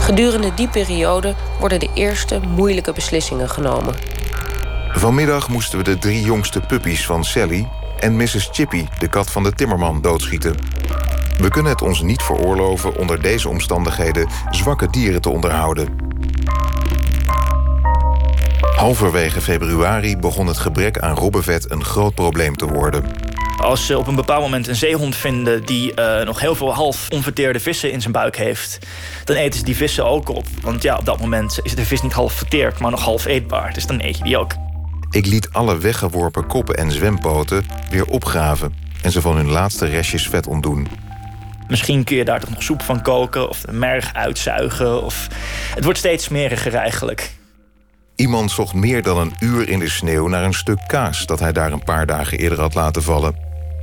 Gedurende 0.00 0.54
die 0.54 0.68
periode 0.68 1.34
worden 1.58 1.80
de 1.80 1.90
eerste 1.94 2.40
moeilijke 2.40 2.92
beslissingen 2.92 3.50
genomen. 3.50 3.94
Vanmiddag 4.92 5.48
moesten 5.48 5.78
we 5.78 5.84
de 5.84 5.98
drie 5.98 6.22
jongste 6.22 6.60
puppies 6.60 7.06
van 7.06 7.24
Sally 7.24 7.68
en 7.98 8.16
Mrs. 8.16 8.48
Chippy, 8.52 8.86
de 8.98 9.08
kat 9.08 9.30
van 9.30 9.42
de 9.42 9.52
timmerman, 9.52 10.00
doodschieten. 10.00 10.54
We 11.40 11.48
kunnen 11.48 11.72
het 11.72 11.82
ons 11.82 12.02
niet 12.02 12.22
veroorloven 12.22 12.96
onder 12.96 13.22
deze 13.22 13.48
omstandigheden 13.48 14.28
zwakke 14.50 14.90
dieren 14.90 15.20
te 15.20 15.30
onderhouden. 15.30 15.96
Halverwege 18.76 19.40
februari 19.40 20.16
begon 20.16 20.46
het 20.46 20.58
gebrek 20.58 20.98
aan 20.98 21.16
robbenvet 21.16 21.70
een 21.70 21.84
groot 21.84 22.14
probleem 22.14 22.56
te 22.56 22.66
worden. 22.66 23.04
Als 23.56 23.86
ze 23.86 23.98
op 23.98 24.06
een 24.06 24.14
bepaald 24.14 24.42
moment 24.42 24.68
een 24.68 24.76
zeehond 24.76 25.16
vinden 25.16 25.66
die 25.66 25.92
uh, 25.96 26.22
nog 26.22 26.40
heel 26.40 26.54
veel 26.54 26.74
half 26.74 27.08
onverteerde 27.08 27.60
vissen 27.60 27.92
in 27.92 28.00
zijn 28.00 28.12
buik 28.12 28.36
heeft, 28.36 28.78
dan 29.24 29.36
eten 29.36 29.58
ze 29.58 29.64
die 29.64 29.76
vissen 29.76 30.06
ook 30.06 30.28
op. 30.28 30.46
Want 30.62 30.82
ja, 30.82 30.96
op 30.96 31.04
dat 31.04 31.20
moment 31.20 31.58
is 31.62 31.74
de 31.74 31.84
vis 31.84 32.02
niet 32.02 32.12
half 32.12 32.32
verteerd, 32.32 32.78
maar 32.78 32.90
nog 32.90 33.02
half 33.02 33.26
eetbaar. 33.26 33.74
Dus 33.74 33.86
dan 33.86 34.00
eet 34.00 34.16
je 34.16 34.24
die 34.24 34.38
ook. 34.38 34.52
Ik 35.10 35.26
liet 35.26 35.48
alle 35.52 35.78
weggeworpen 35.78 36.46
koppen 36.46 36.76
en 36.76 36.92
zwempoten 36.92 37.66
weer 37.90 38.06
opgraven 38.06 38.74
en 39.02 39.12
ze 39.12 39.20
van 39.20 39.36
hun 39.36 39.50
laatste 39.50 39.86
restjes 39.86 40.28
vet 40.28 40.46
ontdoen. 40.46 41.09
Misschien 41.70 42.04
kun 42.04 42.16
je 42.16 42.24
daar 42.24 42.40
toch 42.40 42.50
nog 42.50 42.62
soep 42.62 42.82
van 42.82 43.02
koken 43.02 43.48
of 43.48 43.60
de 43.60 43.72
merg 43.72 44.14
uitzuigen. 44.14 45.02
Of... 45.02 45.28
Het 45.74 45.84
wordt 45.84 45.98
steeds 45.98 46.24
smeriger 46.24 46.74
eigenlijk. 46.74 47.30
Iemand 48.16 48.50
zocht 48.50 48.74
meer 48.74 49.02
dan 49.02 49.18
een 49.18 49.34
uur 49.40 49.68
in 49.68 49.78
de 49.78 49.88
sneeuw 49.88 50.28
naar 50.28 50.44
een 50.44 50.54
stuk 50.54 50.78
kaas 50.86 51.26
dat 51.26 51.40
hij 51.40 51.52
daar 51.52 51.72
een 51.72 51.84
paar 51.84 52.06
dagen 52.06 52.38
eerder 52.38 52.60
had 52.60 52.74
laten 52.74 53.02
vallen. 53.02 53.34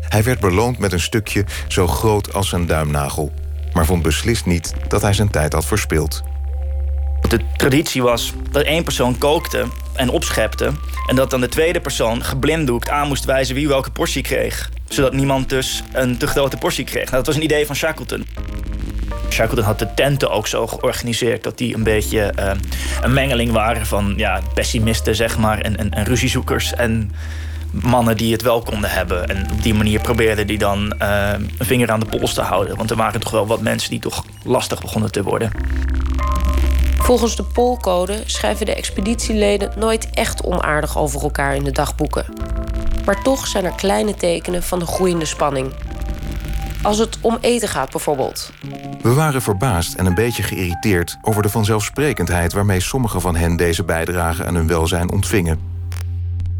Hij 0.09 0.23
werd 0.23 0.39
beloond 0.39 0.77
met 0.77 0.93
een 0.93 0.99
stukje 0.99 1.45
zo 1.67 1.87
groot 1.87 2.33
als 2.33 2.51
een 2.51 2.65
duimnagel, 2.65 3.31
maar 3.73 3.85
vond 3.85 4.01
beslist 4.01 4.45
niet 4.45 4.73
dat 4.87 5.01
hij 5.01 5.13
zijn 5.13 5.29
tijd 5.29 5.53
had 5.53 5.65
verspild. 5.65 6.23
De 7.29 7.39
traditie 7.57 8.01
was 8.01 8.33
dat 8.51 8.63
één 8.63 8.83
persoon 8.83 9.17
kookte 9.17 9.65
en 9.95 10.09
opschepte... 10.09 10.71
en 11.07 11.15
dat 11.15 11.29
dan 11.29 11.41
de 11.41 11.49
tweede 11.49 11.79
persoon 11.79 12.23
geblinddoekt 12.23 12.89
aan 12.89 13.07
moest 13.07 13.25
wijzen 13.25 13.55
wie 13.55 13.67
welke 13.67 13.91
portie 13.91 14.23
kreeg. 14.23 14.69
Zodat 14.87 15.13
niemand 15.13 15.49
dus 15.49 15.83
een 15.93 16.17
te 16.17 16.27
grote 16.27 16.57
portie 16.57 16.85
kreeg. 16.85 17.03
Nou, 17.03 17.15
dat 17.15 17.25
was 17.25 17.35
een 17.35 17.43
idee 17.43 17.65
van 17.65 17.75
Shackleton. 17.75 18.25
Shackleton 19.29 19.65
had 19.65 19.79
de 19.79 19.93
tenten 19.93 20.31
ook 20.31 20.47
zo 20.47 20.67
georganiseerd 20.67 21.43
dat 21.43 21.57
die 21.57 21.75
een 21.75 21.83
beetje 21.83 22.33
uh, 22.39 22.51
een 23.01 23.13
mengeling 23.13 23.51
waren 23.51 23.85
van 23.85 24.13
ja, 24.17 24.41
pessimisten, 24.53 25.15
zeg 25.15 25.37
maar, 25.37 25.59
en, 25.59 25.77
en, 25.77 25.91
en 25.91 26.05
ruziezoekers. 26.05 26.73
En 26.73 27.11
mannen 27.71 28.17
die 28.17 28.31
het 28.31 28.41
wel 28.41 28.61
konden 28.61 28.89
hebben. 28.89 29.27
En 29.27 29.51
op 29.51 29.63
die 29.63 29.73
manier 29.73 30.01
probeerden 30.01 30.47
die 30.47 30.57
dan 30.57 30.93
uh, 31.01 31.31
een 31.57 31.65
vinger 31.65 31.91
aan 31.91 31.99
de 31.99 32.05
pols 32.05 32.33
te 32.33 32.41
houden. 32.41 32.75
Want 32.75 32.89
er 32.89 32.97
waren 32.97 33.19
toch 33.19 33.31
wel 33.31 33.47
wat 33.47 33.61
mensen 33.61 33.89
die 33.89 33.99
toch 33.99 34.25
lastig 34.43 34.81
begonnen 34.81 35.11
te 35.11 35.23
worden. 35.23 35.51
Volgens 37.07 37.35
de 37.35 37.43
Poolcode 37.43 38.23
schrijven 38.25 38.65
de 38.65 38.75
expeditieleden 38.75 39.71
nooit 39.77 40.09
echt 40.09 40.43
onaardig 40.43 40.97
over 40.97 41.21
elkaar 41.21 41.55
in 41.55 41.63
de 41.63 41.71
dagboeken. 41.71 42.25
Maar 43.05 43.23
toch 43.23 43.47
zijn 43.47 43.65
er 43.65 43.71
kleine 43.75 44.15
tekenen 44.15 44.63
van 44.63 44.79
de 44.79 44.85
groeiende 44.85 45.25
spanning. 45.25 45.73
Als 46.81 46.97
het 46.97 47.17
om 47.21 47.37
eten 47.41 47.67
gaat 47.67 47.91
bijvoorbeeld. 47.91 48.51
We 49.01 49.13
waren 49.13 49.41
verbaasd 49.41 49.93
en 49.93 50.05
een 50.05 50.15
beetje 50.15 50.43
geïrriteerd 50.43 51.17
over 51.21 51.41
de 51.41 51.49
vanzelfsprekendheid 51.49 52.53
waarmee 52.53 52.79
sommigen 52.79 53.21
van 53.21 53.35
hen 53.35 53.55
deze 53.55 53.83
bijdrage 53.83 54.45
aan 54.45 54.55
hun 54.55 54.67
welzijn 54.67 55.11
ontvingen. 55.11 55.59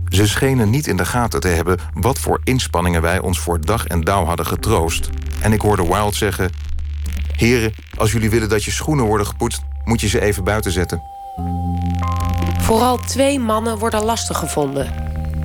Ze 0.10 0.28
schenen 0.28 0.70
niet 0.70 0.88
in 0.88 0.98
de 0.98 1.06
gaten 1.06 1.40
te 1.40 1.48
hebben 1.48 1.80
wat 1.94 2.20
voor 2.20 2.42
inspanningen 2.44 3.02
wij 3.02 3.20
ons 3.20 3.40
voor 3.40 3.62
dag 3.62 3.88
en 3.88 4.02
dauw 4.02 4.26
hadden 4.26 4.46
getroost. 4.46 5.10
En 5.42 5.54
ik 5.54 5.62
hoorde 5.62 5.88
Wild 5.88 6.16
zeggen: 6.16 6.52
Heren, 7.32 7.74
als 7.98 8.12
jullie 8.12 8.30
willen 8.30 8.50
dat 8.50 8.64
je 8.64 8.72
schoenen 8.72 9.06
worden 9.06 9.28
gepoetst, 9.28 9.62
moet 9.88 10.02
je 10.02 10.08
ze 10.08 10.22
even 10.22 10.44
buiten 10.44 10.72
zetten. 10.72 11.02
Vooral 12.60 12.98
twee 12.98 13.40
mannen 13.40 13.78
worden 13.78 14.04
lastig 14.04 14.38
gevonden. 14.38 14.94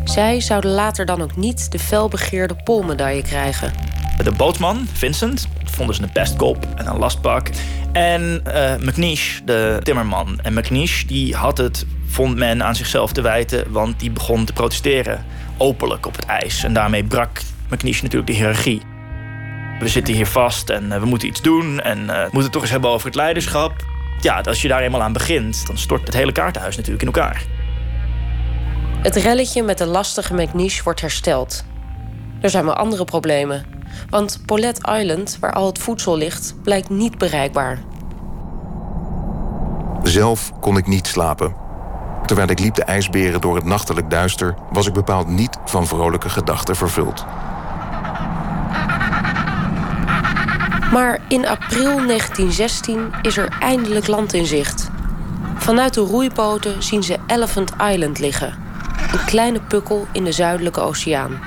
Zij 0.05 0.41
zouden 0.41 0.71
later 0.71 1.07
dan 1.07 1.23
ook 1.23 1.37
niet 1.37 1.73
de 1.73 1.79
felbegeerde 1.79 2.55
polmedaille 2.65 3.23
krijgen. 3.23 3.73
De 4.23 4.33
bootman, 4.33 4.87
Vincent, 4.93 5.49
vonden 5.65 5.95
ze 5.95 6.03
een 6.03 6.13
pestkop 6.13 6.67
en 6.77 6.87
een 6.87 6.99
lastbak. 6.99 7.51
En 7.93 8.43
uh, 8.47 8.75
McNish, 8.77 9.41
de 9.45 9.81
timmerman. 9.83 10.41
En 10.43 10.55
McNish 10.55 11.05
die 11.05 11.35
had 11.35 11.59
het, 11.59 11.87
vond 12.07 12.37
men, 12.37 12.63
aan 12.63 12.75
zichzelf 12.75 13.13
te 13.13 13.21
wijten... 13.21 13.73
want 13.73 14.01
die 14.01 14.11
begon 14.11 14.45
te 14.45 14.53
protesteren, 14.53 15.25
openlijk 15.57 16.07
op 16.07 16.17
het 16.17 16.25
ijs. 16.25 16.65
En 16.65 16.73
daarmee 16.73 17.05
brak 17.05 17.41
McNish 17.71 18.03
natuurlijk 18.03 18.31
de 18.31 18.37
hiërarchie. 18.37 18.83
We 19.81 19.89
zitten 19.89 20.15
hier 20.15 20.27
vast 20.27 20.71
en 20.71 20.85
uh, 20.85 20.99
we 20.99 21.07
moeten 21.07 21.29
iets 21.29 21.43
doen... 21.43 21.81
en 21.81 21.99
uh, 21.99 22.07
we 22.07 22.23
moeten 22.23 22.43
het 22.43 22.53
toch 22.53 22.63
eens 22.63 22.71
hebben 22.71 22.91
over 22.91 23.07
het 23.07 23.17
leiderschap 23.17 23.73
ja, 24.23 24.41
als 24.41 24.63
je 24.63 24.69
daar 24.69 24.83
eenmaal 24.83 25.03
aan 25.03 25.13
begint, 25.13 25.67
dan 25.67 25.79
stort 25.79 26.07
het 26.07 26.15
hele 26.15 26.33
kaartenhuis 26.33 26.77
natuurlijk 26.77 27.03
in 27.03 27.13
elkaar. 27.13 27.45
Het 29.03 29.17
relletje 29.17 29.63
met 29.63 29.79
de 29.79 29.87
lastige 29.87 30.35
McNiche 30.35 30.83
wordt 30.83 31.01
hersteld. 31.01 31.65
Er 32.41 32.51
zijn 32.51 32.65
wel 32.65 32.75
andere 32.75 33.05
problemen. 33.05 33.65
Want 34.11 34.43
Paulette 34.47 34.99
Island, 34.99 35.37
waar 35.41 35.53
al 35.53 35.67
het 35.67 35.79
voedsel 35.79 36.17
ligt, 36.17 36.55
blijkt 36.63 36.89
niet 36.89 37.19
bereikbaar. 37.19 37.79
Zelf 40.03 40.53
kon 40.61 40.77
ik 40.77 40.87
niet 40.87 41.07
slapen. 41.07 41.55
Terwijl 42.27 42.49
ik 42.49 42.59
liep 42.59 42.75
de 42.75 42.85
ijsberen 42.85 43.41
door 43.41 43.55
het 43.55 43.65
nachtelijk 43.65 44.11
duister, 44.11 44.55
was 44.71 44.87
ik 44.87 44.93
bepaald 44.93 45.29
niet 45.29 45.59
van 45.65 45.87
vrolijke 45.87 46.29
gedachten 46.29 46.77
vervuld. 46.77 47.25
Maar 50.93 51.21
in 51.29 51.47
april 51.47 52.07
1916 52.07 53.11
is 53.23 53.37
er 53.37 53.49
eindelijk 53.61 54.07
land 54.07 54.33
in 54.33 54.47
zicht. 54.47 54.91
Vanuit 55.57 55.95
de 55.95 56.01
roeipoten 56.01 56.83
zien 56.83 57.03
ze 57.03 57.19
Elephant 57.27 57.73
Island 57.91 58.19
liggen. 58.19 58.55
Een 59.13 59.25
kleine 59.25 59.61
pukkel 59.61 60.07
in 60.13 60.25
de 60.25 60.33
zuidelijke 60.33 60.81
oceaan. 60.81 61.41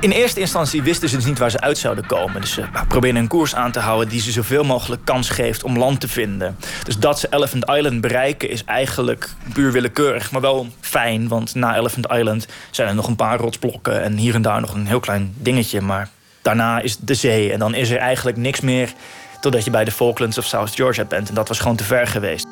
In 0.00 0.10
eerste 0.10 0.40
instantie 0.40 0.82
wisten 0.82 1.08
ze 1.08 1.16
dus 1.16 1.24
niet 1.24 1.38
waar 1.38 1.50
ze 1.50 1.60
uit 1.60 1.78
zouden 1.78 2.06
komen. 2.06 2.40
Dus 2.40 2.52
ze 2.52 2.64
proberen 2.88 3.16
een 3.16 3.28
koers 3.28 3.54
aan 3.54 3.72
te 3.72 3.80
houden 3.80 4.08
die 4.08 4.20
ze 4.20 4.30
zoveel 4.30 4.64
mogelijk 4.64 5.04
kans 5.04 5.28
geeft 5.28 5.62
om 5.62 5.78
land 5.78 6.00
te 6.00 6.08
vinden. 6.08 6.56
Dus 6.84 6.98
dat 6.98 7.18
ze 7.18 7.26
Elephant 7.30 7.70
Island 7.70 8.00
bereiken 8.00 8.50
is 8.50 8.64
eigenlijk 8.64 9.28
puur 9.52 9.72
willekeurig, 9.72 10.30
maar 10.30 10.40
wel 10.40 10.68
fijn. 10.80 11.28
Want 11.28 11.54
na 11.54 11.76
Elephant 11.76 12.12
Island 12.12 12.46
zijn 12.70 12.88
er 12.88 12.94
nog 12.94 13.06
een 13.06 13.16
paar 13.16 13.38
rotsblokken 13.38 14.02
en 14.02 14.16
hier 14.16 14.34
en 14.34 14.42
daar 14.42 14.60
nog 14.60 14.74
een 14.74 14.86
heel 14.86 15.00
klein 15.00 15.34
dingetje. 15.36 15.80
Maar 15.80 16.08
daarna 16.42 16.80
is 16.80 16.96
de 16.96 17.14
zee. 17.14 17.52
En 17.52 17.58
dan 17.58 17.74
is 17.74 17.90
er 17.90 17.98
eigenlijk 17.98 18.36
niks 18.36 18.60
meer 18.60 18.92
totdat 19.40 19.64
je 19.64 19.70
bij 19.70 19.84
de 19.84 19.90
Falklands 19.90 20.38
of 20.38 20.44
South 20.44 20.74
Georgia 20.74 21.04
bent. 21.04 21.28
En 21.28 21.34
dat 21.34 21.48
was 21.48 21.58
gewoon 21.58 21.76
te 21.76 21.84
ver 21.84 22.06
geweest. 22.06 22.46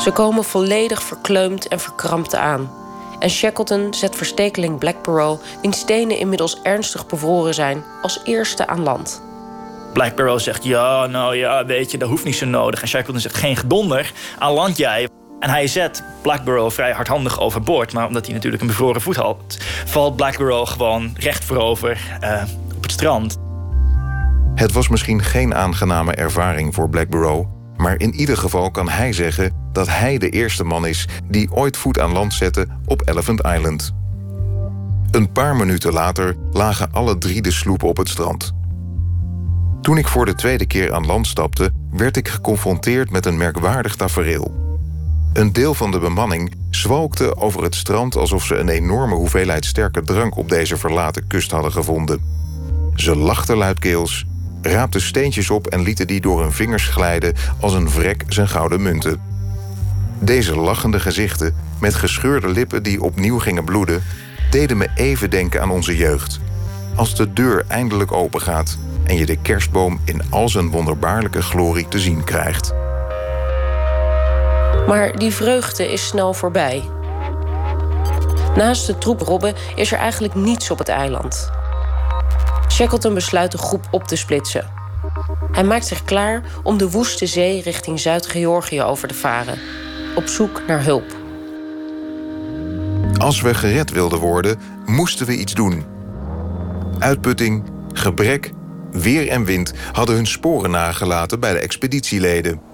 Ze 0.00 0.10
komen 0.12 0.44
volledig 0.44 1.02
verkleumd 1.02 1.68
en 1.68 1.80
verkrampt 1.80 2.34
aan. 2.34 2.70
En 3.18 3.30
Shackleton 3.30 3.94
zet 3.94 4.16
verstekeling 4.16 4.78
Blackborough, 4.78 5.42
wiens 5.62 5.78
stenen 5.78 6.18
inmiddels 6.18 6.62
ernstig 6.62 7.06
bevroren 7.06 7.54
zijn, 7.54 7.84
als 8.02 8.20
eerste 8.24 8.66
aan 8.66 8.82
land. 8.82 9.22
Blackborough 9.92 10.42
zegt: 10.42 10.64
Ja, 10.64 11.06
nou 11.06 11.36
ja, 11.36 11.66
weet 11.66 11.90
je, 11.90 11.98
dat 11.98 12.08
hoeft 12.08 12.24
niet 12.24 12.36
zo 12.36 12.46
nodig. 12.46 12.82
En 12.82 12.88
Shackleton 12.88 13.20
zegt: 13.20 13.34
Geen 13.34 13.56
gedonder, 13.56 14.12
aan 14.38 14.52
land 14.52 14.76
jij. 14.76 15.08
En 15.40 15.50
hij 15.50 15.66
zet 15.66 16.02
Blackborough 16.22 16.74
vrij 16.74 16.92
hardhandig 16.92 17.40
overboord. 17.40 17.92
Maar 17.92 18.06
omdat 18.06 18.24
hij 18.24 18.34
natuurlijk 18.34 18.62
een 18.62 18.68
bevroren 18.68 19.00
voet 19.00 19.16
had, 19.16 19.58
valt 19.84 20.16
Blackborough 20.16 20.72
gewoon 20.72 21.10
recht 21.16 21.44
voorover 21.44 22.18
uh, 22.24 22.42
op 22.76 22.82
het 22.82 22.92
strand. 22.92 23.38
Het 24.54 24.72
was 24.72 24.88
misschien 24.88 25.22
geen 25.22 25.54
aangename 25.54 26.14
ervaring 26.14 26.74
voor 26.74 26.88
Blackborough. 26.88 27.48
Maar 27.76 27.98
in 27.98 28.14
ieder 28.14 28.36
geval 28.36 28.70
kan 28.70 28.88
hij 28.88 29.12
zeggen 29.12 29.52
dat 29.72 29.88
hij 29.88 30.18
de 30.18 30.28
eerste 30.28 30.64
man 30.64 30.86
is 30.86 31.08
die 31.24 31.52
ooit 31.52 31.76
voet 31.76 32.00
aan 32.00 32.12
land 32.12 32.34
zette 32.34 32.66
op 32.86 33.08
Elephant 33.08 33.46
Island. 33.46 33.94
Een 35.10 35.32
paar 35.32 35.56
minuten 35.56 35.92
later 35.92 36.36
lagen 36.52 36.92
alle 36.92 37.18
drie 37.18 37.42
de 37.42 37.50
sloepen 37.50 37.88
op 37.88 37.96
het 37.96 38.08
strand. 38.08 38.52
Toen 39.80 39.98
ik 39.98 40.08
voor 40.08 40.26
de 40.26 40.34
tweede 40.34 40.66
keer 40.66 40.94
aan 40.94 41.06
land 41.06 41.26
stapte, 41.26 41.70
werd 41.90 42.16
ik 42.16 42.28
geconfronteerd 42.28 43.10
met 43.10 43.26
een 43.26 43.36
merkwaardig 43.36 43.96
tafereel. 43.96 44.60
Een 45.32 45.52
deel 45.52 45.74
van 45.74 45.90
de 45.90 45.98
bemanning 45.98 46.54
zwalkte 46.70 47.36
over 47.36 47.62
het 47.62 47.74
strand 47.74 48.16
alsof 48.16 48.44
ze 48.44 48.56
een 48.56 48.68
enorme 48.68 49.14
hoeveelheid 49.14 49.64
sterke 49.64 50.02
drank 50.02 50.36
op 50.36 50.48
deze 50.48 50.76
verlaten 50.76 51.26
kust 51.26 51.50
hadden 51.50 51.72
gevonden. 51.72 52.20
Ze 52.94 53.16
lachten 53.16 53.56
luidkeels, 53.56 54.26
raapten 54.62 55.00
steentjes 55.00 55.50
op 55.50 55.66
en 55.66 55.82
lieten 55.82 56.06
die 56.06 56.20
door 56.20 56.40
hun 56.40 56.52
vingers 56.52 56.88
glijden 56.88 57.34
als 57.60 57.72
een 57.72 57.90
vrek 57.90 58.24
zijn 58.28 58.48
gouden 58.48 58.82
munten. 58.82 59.20
Deze 60.18 60.56
lachende 60.56 61.00
gezichten, 61.00 61.54
met 61.80 61.94
gescheurde 61.94 62.48
lippen 62.48 62.82
die 62.82 63.02
opnieuw 63.02 63.38
gingen 63.38 63.64
bloeden, 63.64 64.02
deden 64.50 64.76
me 64.76 64.88
even 64.94 65.30
denken 65.30 65.62
aan 65.62 65.70
onze 65.70 65.96
jeugd. 65.96 66.40
Als 66.94 67.16
de 67.16 67.32
deur 67.32 67.64
eindelijk 67.68 68.12
opengaat 68.12 68.78
en 69.04 69.16
je 69.16 69.26
de 69.26 69.36
kerstboom 69.36 70.00
in 70.04 70.22
al 70.30 70.48
zijn 70.48 70.70
wonderbaarlijke 70.70 71.42
glorie 71.42 71.88
te 71.88 71.98
zien 71.98 72.24
krijgt. 72.24 72.79
Maar 74.90 75.18
die 75.18 75.34
vreugde 75.34 75.92
is 75.92 76.06
snel 76.06 76.34
voorbij. 76.34 76.82
Naast 78.56 78.86
de 78.86 78.98
troep 78.98 79.20
robben 79.20 79.54
is 79.74 79.92
er 79.92 79.98
eigenlijk 79.98 80.34
niets 80.34 80.70
op 80.70 80.78
het 80.78 80.88
eiland. 80.88 81.50
Shackleton 82.68 83.14
besluit 83.14 83.52
de 83.52 83.58
groep 83.58 83.88
op 83.90 84.04
te 84.04 84.16
splitsen. 84.16 84.70
Hij 85.52 85.64
maakt 85.64 85.86
zich 85.86 86.04
klaar 86.04 86.42
om 86.62 86.78
de 86.78 86.90
woeste 86.90 87.26
zee 87.26 87.62
richting 87.62 88.00
Zuid-Georgië 88.00 88.82
over 88.82 89.08
te 89.08 89.14
varen, 89.14 89.58
op 90.14 90.26
zoek 90.26 90.62
naar 90.66 90.84
hulp. 90.84 91.16
Als 93.18 93.40
we 93.40 93.54
gered 93.54 93.90
wilden 93.90 94.18
worden, 94.18 94.58
moesten 94.86 95.26
we 95.26 95.36
iets 95.36 95.54
doen. 95.54 95.84
Uitputting, 96.98 97.64
gebrek, 97.92 98.50
weer 98.90 99.28
en 99.28 99.44
wind 99.44 99.72
hadden 99.92 100.14
hun 100.14 100.26
sporen 100.26 100.70
nagelaten 100.70 101.40
bij 101.40 101.52
de 101.52 101.58
expeditieleden. 101.58 102.69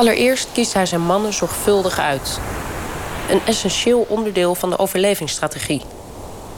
Allereerst 0.00 0.48
kiest 0.52 0.72
hij 0.72 0.86
zijn 0.86 1.00
mannen 1.00 1.32
zorgvuldig 1.32 1.98
uit. 1.98 2.40
Een 3.30 3.40
essentieel 3.46 4.06
onderdeel 4.08 4.54
van 4.54 4.70
de 4.70 4.78
overlevingsstrategie. 4.78 5.82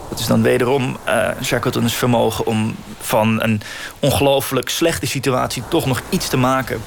Dat 0.09 0.19
is 0.19 0.27
dan 0.27 0.43
wederom 0.43 0.97
uh, 1.07 1.31
Shackleton's 1.43 1.95
vermogen 1.95 2.47
om 2.47 2.77
van 3.01 3.43
een 3.43 3.61
ongelooflijk 4.01 4.69
slechte 4.69 5.07
situatie 5.07 5.63
toch 5.69 5.87
nog 5.87 6.03
iets 6.09 6.29
te 6.29 6.37
maken. 6.37 6.83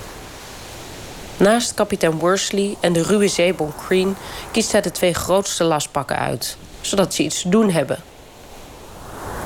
Naast 1.38 1.74
kapitein 1.74 2.20
Worsley 2.20 2.76
en 2.80 2.94
de 2.94 3.04
ruwe 3.04 3.28
zeebom 3.28 3.74
Crean 3.86 4.16
kiest 4.52 4.72
hij 4.72 4.82
de 4.82 4.92
twee 4.92 5.14
grootste 5.14 5.64
lastpakken 5.64 6.18
uit, 6.18 6.58
zodat 6.82 7.14
ze 7.14 7.24
iets 7.24 7.42
te 7.42 7.50
doen 7.50 7.72
hebben. 7.72 7.98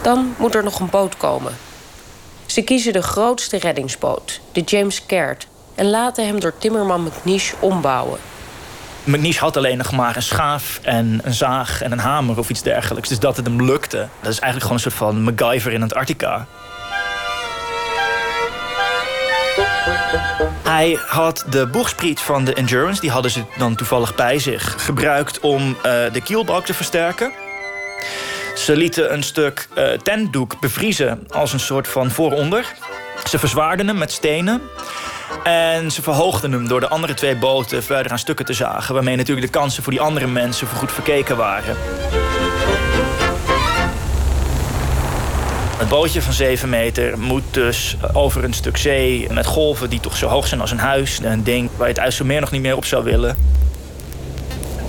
Dan 0.02 0.36
moet 0.38 0.56
er 0.56 0.64
nog 0.64 0.80
een 0.80 0.90
boot 0.90 1.18
komen. 1.18 1.58
Ze 2.46 2.62
kiezen 2.62 2.94
de 2.94 3.02
grootste 3.02 3.58
reddingsboot, 3.58 4.42
de 4.52 4.62
James 4.62 5.06
Caird, 5.06 5.48
en 5.80 5.90
laten 5.90 6.26
hem 6.26 6.40
door 6.40 6.54
timmerman 6.58 7.04
McNish 7.04 7.54
ombouwen. 7.60 8.20
McNish 9.04 9.38
had 9.38 9.58
alleen 9.58 9.78
nog 9.78 9.92
maar 9.92 10.16
een 10.16 10.22
schaaf 10.22 10.80
en 10.82 11.20
een 11.24 11.34
zaag 11.34 11.82
en 11.82 11.92
een 11.92 12.00
hamer 12.00 12.38
of 12.38 12.50
iets 12.50 12.62
dergelijks. 12.62 13.10
Dus 13.10 13.20
dat 13.20 13.38
het 13.38 13.46
hem 13.46 13.66
lukte, 13.66 14.08
dat 14.22 14.32
is 14.32 14.40
eigenlijk 14.40 14.62
gewoon 14.62 14.74
een 14.74 14.80
soort 14.80 14.94
van 14.94 15.24
MacGyver 15.24 15.72
in 15.72 15.82
Antarctica. 15.82 16.48
Hij 20.64 20.98
had 21.08 21.46
de 21.50 21.68
boegspriet 21.68 22.20
van 22.20 22.46
de 22.46 22.54
Endurance, 22.54 23.02
die 23.02 23.12
hadden 23.12 23.32
ze 23.32 23.44
dan 23.58 23.76
toevallig 23.76 24.16
bij 24.16 24.40
zich, 24.40 24.86
gebruikt 24.86 25.40
om 25.40 25.70
uh, 25.70 25.74
de 25.84 26.22
kielbalk 26.24 26.66
te 26.66 26.74
versterken. 26.74 27.32
Ze 28.56 28.76
lieten 28.76 29.14
een 29.14 29.24
stuk 29.24 29.68
uh, 29.78 29.92
tentdoek 29.92 30.60
bevriezen 30.60 31.28
als 31.30 31.54
een 31.54 31.60
soort 31.60 31.88
van 31.88 32.12
vooronder. 32.12 32.66
Ze 33.28 33.40
verzwaarden 33.40 33.88
hem 33.88 33.98
met 33.98 34.12
stenen. 34.12 34.62
En 35.44 35.92
ze 35.92 36.02
verhoogden 36.02 36.52
hem 36.52 36.68
door 36.68 36.80
de 36.80 36.88
andere 36.88 37.14
twee 37.14 37.36
boten 37.36 37.84
verder 37.84 38.12
aan 38.12 38.20
stukken 38.20 38.46
te 38.46 38.54
zagen... 38.54 38.94
waarmee 38.94 39.16
natuurlijk 39.16 39.54
de 39.54 39.60
kansen 39.60 39.84
voor 39.84 39.92
die 39.92 40.02
andere 40.02 40.28
mensen 40.28 40.68
goed 40.68 40.92
verkeken 40.92 41.38
waren. 41.38 41.76
Het 45.78 45.90
bootje 45.90 46.22
van 46.22 46.34
7 46.34 46.70
meter 46.70 47.18
moet 47.18 47.44
dus 47.52 47.98
over 48.14 48.44
een 48.44 48.54
stuk 48.54 48.78
zee... 48.78 49.28
met 49.32 49.46
golven 49.46 49.90
die 49.90 50.00
toch 50.00 50.18
zo 50.18 50.28
hoog 50.28 50.48
zijn 50.48 50.62
als 50.62 50.72
een 50.72 50.80
huis. 50.80 51.20
Een 51.24 51.44
ding 51.44 51.70
waar 51.76 51.88
je 51.88 51.94
het 51.94 52.04
IJsselmeer 52.04 52.40
nog 52.40 52.52
niet 52.52 52.62
meer 52.62 52.76
op 52.76 52.86
zou 52.86 53.04
willen. 53.04 53.38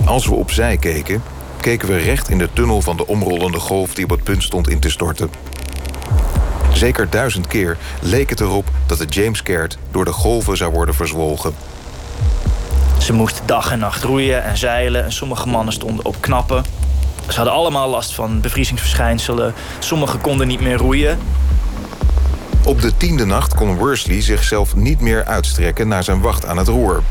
Als 0.04 0.26
we 0.26 0.34
opzij 0.34 0.76
keken, 0.76 1.22
keken 1.60 1.88
we 1.88 1.96
recht 1.96 2.28
in 2.28 2.38
de 2.38 2.48
tunnel 2.52 2.80
van 2.80 2.96
de 2.96 3.06
omrollende 3.06 3.58
golf... 3.58 3.94
die 3.94 4.04
op 4.04 4.10
het 4.10 4.24
punt 4.24 4.42
stond 4.42 4.68
in 4.68 4.80
te 4.80 4.90
storten. 4.90 5.30
Zeker 6.72 7.10
duizend 7.10 7.46
keer 7.46 7.76
leek 8.00 8.30
het 8.30 8.40
erop 8.40 8.68
dat 8.86 8.98
de 8.98 9.04
James 9.04 9.42
Caird 9.42 9.78
door 9.90 10.04
de 10.04 10.12
golven 10.12 10.56
zou 10.56 10.72
worden 10.72 10.94
verzwolgen. 10.94 11.54
Ze 12.98 13.12
moesten 13.12 13.46
dag 13.46 13.72
en 13.72 13.78
nacht 13.78 14.04
roeien 14.04 14.44
en 14.44 14.56
zeilen 14.56 15.04
en 15.04 15.12
sommige 15.12 15.48
mannen 15.48 15.72
stonden 15.72 16.04
op 16.04 16.16
knappen. 16.20 16.64
Ze 17.28 17.36
hadden 17.36 17.54
allemaal 17.54 17.88
last 17.88 18.14
van 18.14 18.40
bevriezingsverschijnselen. 18.40 19.54
Sommigen 19.78 20.20
konden 20.20 20.46
niet 20.46 20.60
meer 20.60 20.76
roeien. 20.76 21.18
Op 22.64 22.80
de 22.80 22.96
tiende 22.96 23.24
nacht 23.24 23.54
kon 23.54 23.76
Worsley 23.76 24.22
zichzelf 24.22 24.76
niet 24.76 25.00
meer 25.00 25.24
uitstrekken 25.24 25.88
naar 25.88 26.04
zijn 26.04 26.20
wacht 26.20 26.46
aan 26.46 26.56
het 26.56 26.68
roer. 26.68 27.02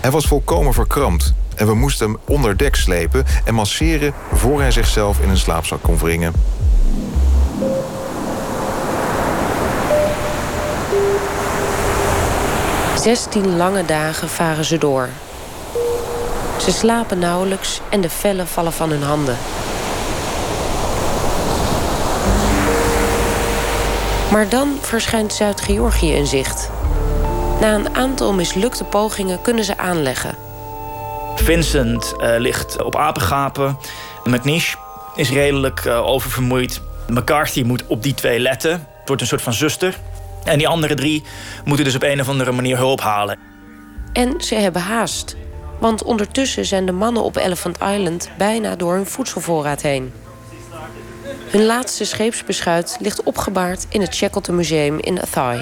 Hij 0.00 0.10
was 0.10 0.26
volkomen 0.26 0.72
verkrampt 0.72 1.34
en 1.54 1.66
we 1.66 1.74
moesten 1.74 2.06
hem 2.06 2.18
onder 2.24 2.56
dek 2.56 2.76
slepen 2.76 3.24
en 3.44 3.54
masseren 3.54 4.12
voor 4.32 4.60
hij 4.60 4.70
zichzelf 4.70 5.20
in 5.20 5.28
een 5.28 5.38
slaapzak 5.38 5.82
kon 5.82 5.98
wringen. 5.98 6.32
Zestien 13.08 13.56
lange 13.56 13.84
dagen 13.84 14.28
varen 14.28 14.64
ze 14.64 14.78
door. 14.78 15.08
Ze 16.60 16.70
slapen 16.70 17.18
nauwelijks 17.18 17.80
en 17.90 18.00
de 18.00 18.08
vellen 18.08 18.46
vallen 18.46 18.72
van 18.72 18.90
hun 18.90 19.02
handen. 19.02 19.36
Maar 24.30 24.48
dan 24.48 24.78
verschijnt 24.80 25.32
Zuid-Georgië 25.32 26.12
in 26.12 26.26
zicht. 26.26 26.70
Na 27.60 27.74
een 27.74 27.94
aantal 27.94 28.32
mislukte 28.32 28.84
pogingen 28.84 29.42
kunnen 29.42 29.64
ze 29.64 29.78
aanleggen. 29.78 30.34
Vincent 31.34 32.14
uh, 32.18 32.34
ligt 32.38 32.82
op 32.82 32.96
apengapen. 32.96 33.78
McNish 34.24 34.74
is 35.14 35.30
redelijk 35.30 35.84
uh, 35.84 36.06
oververmoeid. 36.06 36.80
McCarthy 37.06 37.62
moet 37.62 37.86
op 37.86 38.02
die 38.02 38.14
twee 38.14 38.38
letten. 38.38 38.70
Het 38.70 39.06
wordt 39.06 39.22
een 39.22 39.28
soort 39.28 39.42
van 39.42 39.52
zuster. 39.52 39.98
En 40.48 40.58
die 40.58 40.68
andere 40.68 40.94
drie 40.94 41.22
moeten 41.64 41.84
dus 41.84 41.94
op 41.94 42.02
een 42.02 42.20
of 42.20 42.28
andere 42.28 42.52
manier 42.52 42.76
hulp 42.76 43.00
halen. 43.00 43.38
En 44.12 44.34
ze 44.40 44.54
hebben 44.54 44.82
haast. 44.82 45.36
Want 45.78 46.02
ondertussen 46.02 46.64
zijn 46.64 46.86
de 46.86 46.92
mannen 46.92 47.22
op 47.22 47.36
Elephant 47.36 47.78
Island 47.82 48.30
bijna 48.38 48.76
door 48.76 48.94
hun 48.94 49.06
voedselvoorraad 49.06 49.82
heen. 49.82 50.12
Hun 51.50 51.64
laatste 51.64 52.04
scheepsbeschuit 52.04 52.96
ligt 53.00 53.22
opgebaard 53.22 53.86
in 53.88 54.00
het 54.00 54.14
Shackleton 54.14 54.56
Museum 54.56 54.98
in 54.98 55.20
Athy. 55.20 55.60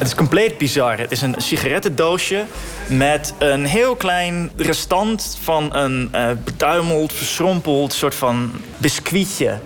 Het 0.00 0.06
is 0.08 0.14
compleet 0.14 0.58
bizar. 0.58 0.98
Het 0.98 1.12
is 1.12 1.22
een 1.22 1.34
sigarettendoosje 1.36 2.44
met 2.88 3.34
een 3.38 3.64
heel 3.64 3.96
klein 3.96 4.50
restant 4.56 5.38
van 5.42 5.74
een 5.76 6.10
uh, 6.14 6.30
betuimeld, 6.44 7.12
verschrompeld 7.12 7.92
soort 7.92 8.14
van 8.14 8.52
biscuitje. 8.76 9.58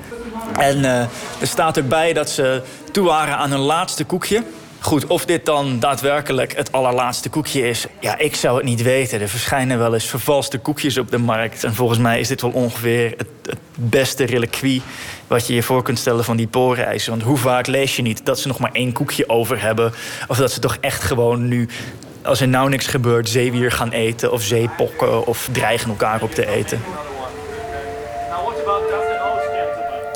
En 0.58 0.78
uh, 0.78 1.00
er 1.40 1.46
staat 1.46 1.76
erbij 1.76 2.12
dat 2.12 2.30
ze 2.30 2.62
toe 2.92 3.06
waren 3.06 3.36
aan 3.36 3.50
hun 3.50 3.60
laatste 3.60 4.04
koekje. 4.04 4.42
Goed, 4.84 5.06
of 5.06 5.24
dit 5.24 5.46
dan 5.46 5.78
daadwerkelijk 5.78 6.56
het 6.56 6.72
allerlaatste 6.72 7.28
koekje 7.28 7.68
is, 7.68 7.86
ja, 8.00 8.18
ik 8.18 8.34
zou 8.34 8.56
het 8.56 8.64
niet 8.64 8.82
weten. 8.82 9.20
Er 9.20 9.28
verschijnen 9.28 9.78
wel 9.78 9.94
eens 9.94 10.04
vervalste 10.04 10.58
koekjes 10.58 10.98
op 10.98 11.10
de 11.10 11.18
markt. 11.18 11.64
En 11.64 11.74
volgens 11.74 11.98
mij 11.98 12.20
is 12.20 12.28
dit 12.28 12.40
wel 12.40 12.50
ongeveer 12.50 13.14
het, 13.16 13.26
het 13.42 13.58
beste 13.74 14.24
reliquie 14.24 14.82
wat 15.26 15.46
je 15.46 15.54
je 15.54 15.62
voor 15.62 15.82
kunt 15.82 15.98
stellen 15.98 16.24
van 16.24 16.36
die 16.36 16.46
poorreizen. 16.46 17.10
Want 17.10 17.22
hoe 17.22 17.36
vaak 17.36 17.66
lees 17.66 17.96
je 17.96 18.02
niet 18.02 18.26
dat 18.26 18.38
ze 18.38 18.48
nog 18.48 18.58
maar 18.58 18.72
één 18.72 18.92
koekje 18.92 19.28
over 19.28 19.60
hebben? 19.62 19.92
Of 20.28 20.36
dat 20.36 20.52
ze 20.52 20.60
toch 20.60 20.76
echt 20.80 21.02
gewoon 21.02 21.48
nu, 21.48 21.68
als 22.22 22.40
er 22.40 22.48
nou 22.48 22.68
niks 22.68 22.86
gebeurt, 22.86 23.28
zeewier 23.28 23.72
gaan 23.72 23.90
eten 23.90 24.32
of 24.32 24.42
zeepokken 24.42 25.26
of 25.26 25.48
dreigen 25.52 25.88
elkaar 25.90 26.22
op 26.22 26.34
te 26.34 26.46
eten. 26.46 26.80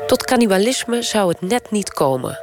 Tot 0.09 0.25
cannibalisme 0.25 1.03
zou 1.03 1.29
het 1.29 1.41
net 1.41 1.71
niet 1.71 1.91
komen. 1.91 2.39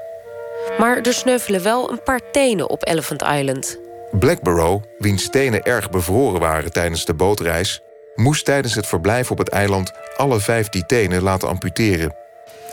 Maar 0.78 0.98
er 0.98 1.14
sneuvelen 1.14 1.64
wel 1.64 1.92
een 1.92 2.04
paar 2.04 2.20
tenen 2.32 2.70
op 2.70 2.88
Elephant 2.88 3.22
Island. 3.22 3.80
Blackborough, 4.12 4.84
wiens 4.98 5.30
tenen 5.30 5.64
erg 5.64 5.90
bevroren 5.90 6.40
waren 6.40 6.72
tijdens 6.72 7.06
de 7.06 7.14
bootreis, 7.14 7.82
moest 8.16 8.46
tijdens 8.46 8.76
het 8.76 8.88
verblijf 8.88 9.32
op 9.32 9.38
het 9.38 9.50
eiland 9.50 9.92
alle 10.18 10.40
vijf 10.40 10.70
die 10.70 10.86
tenen 10.86 11.22
laten 11.22 11.48
amputeren. 11.48 12.16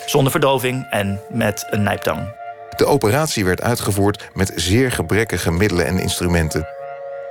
Zonder 0.06 0.30
verdoving 0.30 0.86
en 0.90 1.20
met 1.28 1.66
een 1.70 1.82
nijptang. 1.82 2.34
De 2.76 2.86
operatie 2.86 3.44
werd 3.44 3.62
uitgevoerd 3.62 4.28
met 4.32 4.52
zeer 4.54 4.92
gebrekkige 4.92 5.52
middelen 5.52 5.86
en 5.86 5.98
instrumenten. 5.98 6.66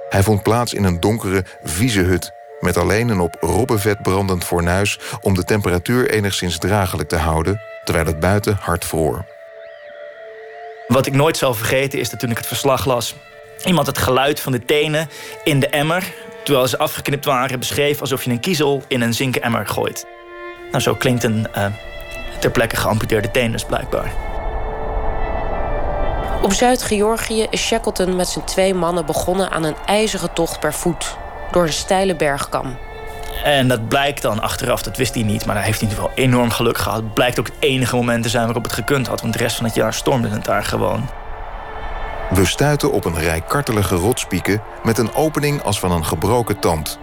Hij 0.09 0.23
vond 0.23 0.43
plaats 0.43 0.73
in 0.73 0.83
een 0.83 0.99
donkere, 0.99 1.43
vieze 1.63 2.01
hut 2.01 2.31
met 2.61 2.77
alleen 2.77 3.09
een 3.09 3.19
op 3.19 3.37
robbenvet 3.39 4.01
brandend 4.01 4.43
fornuis 4.43 4.99
om 5.21 5.33
de 5.33 5.43
temperatuur 5.43 6.09
enigszins 6.09 6.57
dragelijk 6.57 7.09
te 7.09 7.15
houden, 7.15 7.61
terwijl 7.83 8.05
het 8.05 8.19
buiten 8.19 8.57
hard 8.61 8.85
vroor. 8.85 9.25
Wat 10.87 11.05
ik 11.05 11.13
nooit 11.13 11.37
zal 11.37 11.53
vergeten 11.53 11.99
is 11.99 12.09
dat 12.09 12.19
toen 12.19 12.31
ik 12.31 12.37
het 12.37 12.47
verslag 12.47 12.85
las, 12.85 13.15
iemand 13.65 13.87
het 13.87 13.97
geluid 13.97 14.39
van 14.39 14.51
de 14.51 14.65
tenen 14.65 15.09
in 15.43 15.59
de 15.59 15.67
emmer, 15.67 16.13
terwijl 16.43 16.67
ze 16.67 16.77
afgeknipt 16.77 17.25
waren, 17.25 17.59
beschreef 17.59 18.01
alsof 18.01 18.23
je 18.23 18.31
een 18.31 18.39
kiezel 18.39 18.83
in 18.87 19.01
een 19.01 19.13
zinken 19.13 19.41
emmer 19.41 19.67
gooit. 19.67 20.05
Nou, 20.71 20.83
zo 20.83 20.95
klinkt 20.95 21.23
een 21.23 21.47
uh, 21.57 21.65
ter 22.39 22.51
plekke 22.51 22.75
geamputeerde 22.75 23.31
teen 23.31 23.51
dus 23.51 23.65
blijkbaar. 23.65 24.13
Op 26.41 26.53
Zuid-Georgië 26.53 27.47
is 27.49 27.61
Shackleton 27.61 28.15
met 28.15 28.27
zijn 28.27 28.45
twee 28.45 28.73
mannen 28.73 29.05
begonnen 29.05 29.49
aan 29.49 29.63
een 29.63 29.75
ijzeren 29.85 30.33
tocht 30.33 30.59
per 30.59 30.73
voet 30.73 31.17
door 31.51 31.63
een 31.63 31.73
steile 31.73 32.15
bergkam. 32.15 32.77
En 33.43 33.67
dat 33.67 33.87
blijkt 33.87 34.21
dan 34.21 34.41
achteraf, 34.41 34.81
dat 34.81 34.97
wist 34.97 35.13
hij 35.13 35.23
niet, 35.23 35.45
maar 35.45 35.55
daar 35.55 35.63
heeft 35.63 35.79
hij 35.79 35.89
in 35.89 35.95
ieder 35.95 36.09
geval 36.09 36.23
enorm 36.23 36.49
geluk 36.49 36.77
gehad. 36.77 37.01
Het 37.01 37.13
blijkt 37.13 37.39
ook 37.39 37.45
het 37.45 37.55
enige 37.59 37.95
moment 37.95 38.23
te 38.23 38.29
zijn 38.29 38.45
waarop 38.45 38.63
het 38.63 38.73
gekund 38.73 39.07
had, 39.07 39.21
want 39.21 39.33
de 39.33 39.39
rest 39.39 39.55
van 39.55 39.65
het 39.65 39.75
jaar 39.75 39.93
stormde 39.93 40.27
het 40.27 40.45
daar 40.45 40.63
gewoon. 40.63 41.09
We 42.29 42.45
stuiten 42.45 42.91
op 42.91 43.05
een 43.05 43.19
rij 43.19 43.41
kartelige 43.41 43.95
rotspieken 43.95 44.61
met 44.83 44.97
een 44.97 45.13
opening 45.13 45.63
als 45.63 45.79
van 45.79 45.91
een 45.91 46.05
gebroken 46.05 46.59
tand. 46.59 46.99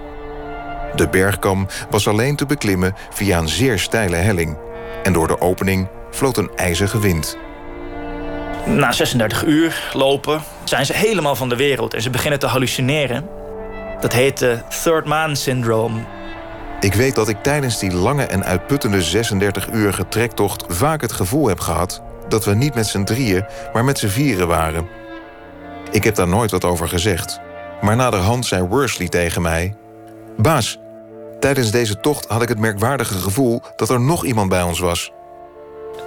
De 0.95 1.09
bergkam 1.09 1.67
was 1.91 2.09
alleen 2.09 2.37
te 2.37 2.47
beklimmen 2.47 2.95
via 3.11 3.39
een 3.39 3.49
zeer 3.49 3.79
steile 3.79 4.17
helling. 4.17 4.59
En 5.03 5.13
door 5.13 5.27
de 5.27 5.41
opening 5.41 5.89
vloot 6.11 6.37
een 6.37 6.51
ijzige 6.57 7.01
wind. 7.01 7.39
Na 8.65 8.93
36 8.93 9.45
uur 9.45 9.91
lopen 9.93 10.43
zijn 10.65 10.87
ze 10.87 10.93
helemaal 10.93 11.37
van 11.37 11.49
de 11.49 11.57
wereld 11.57 11.95
en 11.95 12.03
ze 12.03 12.11
beginnen 12.11 12.39
te 12.39 12.47
hallucineren. 12.47 13.38
Dat 14.01 14.13
heet 14.13 14.39
de 14.39 14.59
Third 14.83 15.05
Man 15.05 15.37
Syndrome. 15.37 16.01
Ik 16.81 16.95
weet 16.95 17.15
dat 17.15 17.29
ik 17.29 17.43
tijdens 17.43 17.79
die 17.79 17.95
lange 17.95 18.25
en 18.25 18.45
uitputtende 18.45 19.25
36-urige 19.25 20.09
trektocht 20.09 20.65
vaak 20.69 21.01
het 21.01 21.13
gevoel 21.13 21.49
heb 21.49 21.61
gehad 21.61 22.03
dat 22.29 22.45
we 22.45 22.55
niet 22.55 22.75
met 22.75 22.87
z'n 22.87 23.05
drieën, 23.05 23.45
maar 23.73 23.85
met 23.85 23.99
z'n 23.99 24.07
vieren 24.07 24.49
waren. 24.49 24.89
Ik 25.91 26.05
heb 26.05 26.15
daar 26.15 26.29
nooit 26.29 26.51
wat 26.51 26.65
over 26.65 26.89
gezegd, 26.89 27.41
maar 27.81 27.97
naderhand 27.97 28.47
zei 28.47 28.63
Worsley 28.63 29.09
tegen 29.09 29.43
mij: 29.43 29.75
Baas, 30.37 30.79
tijdens 31.41 31.71
deze 31.71 32.01
tocht 32.01 32.27
had 32.27 32.43
ik 32.43 32.49
het 32.49 32.59
merkwaardige 32.59 33.15
gevoel 33.15 33.63
dat 33.77 33.91
er 33.91 34.01
nog 34.01 34.25
iemand 34.25 34.49
bij 34.49 34.63
ons 34.63 34.81
was. 34.81 35.13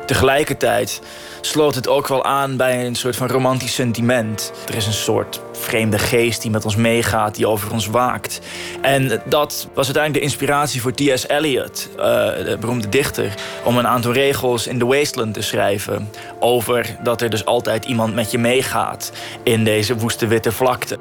Tegelijkertijd 0.06 1.02
sloot 1.42 1.76
het 1.76 1.88
ook 1.88 2.08
wel 2.08 2.24
aan 2.24 2.58
bij 2.58 2.86
een 2.86 2.96
soort 2.96 3.16
van 3.16 3.28
romantisch 3.28 3.76
sentiment. 3.76 4.54
Er 4.68 4.76
is 4.76 4.88
een 4.88 4.94
soort 4.94 5.42
vreemde 5.52 6.00
geest 6.00 6.42
die 6.42 6.52
met 6.52 6.66
ons 6.66 6.76
meegaat, 6.76 7.36
die 7.36 7.48
over 7.48 7.72
ons 7.72 7.88
waakt. 7.88 8.42
En 8.82 9.22
dat 9.26 9.68
was 9.74 9.86
uiteindelijk 9.86 10.14
de 10.14 10.32
inspiratie 10.32 10.82
voor 10.82 10.92
T.S. 10.92 11.28
Eliot, 11.28 11.90
uh, 11.98 12.04
de 12.04 12.58
beroemde 12.60 12.90
dichter, 12.90 13.34
om 13.64 13.78
een 13.78 13.88
aantal 13.88 14.12
regels 14.12 14.68
in 14.68 14.80
The 14.80 14.86
Wasteland 14.86 15.34
te 15.34 15.42
schrijven. 15.42 16.10
Over 16.40 16.98
dat 17.04 17.22
er 17.22 17.30
dus 17.30 17.46
altijd 17.46 17.86
iemand 17.86 18.16
met 18.16 18.32
je 18.32 18.38
meegaat 18.38 19.12
in 19.44 19.64
deze 19.64 19.98
woeste 19.98 20.28
witte 20.28 20.52
vlakte. 20.52 20.98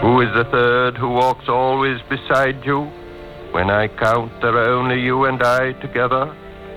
Who 0.00 0.20
is 0.20 0.28
the 0.32 0.46
third 0.50 0.96
who 0.96 1.12
walks 1.12 1.48
always 1.48 2.00
beside 2.08 2.54
you? 2.62 2.86
When 3.52 3.68
I 3.68 3.88
count, 3.94 4.40
there 4.40 4.58
are 4.58 4.76
only 4.76 5.00
you 5.00 5.28
and 5.28 5.42
I 5.42 5.74
together. 5.80 6.28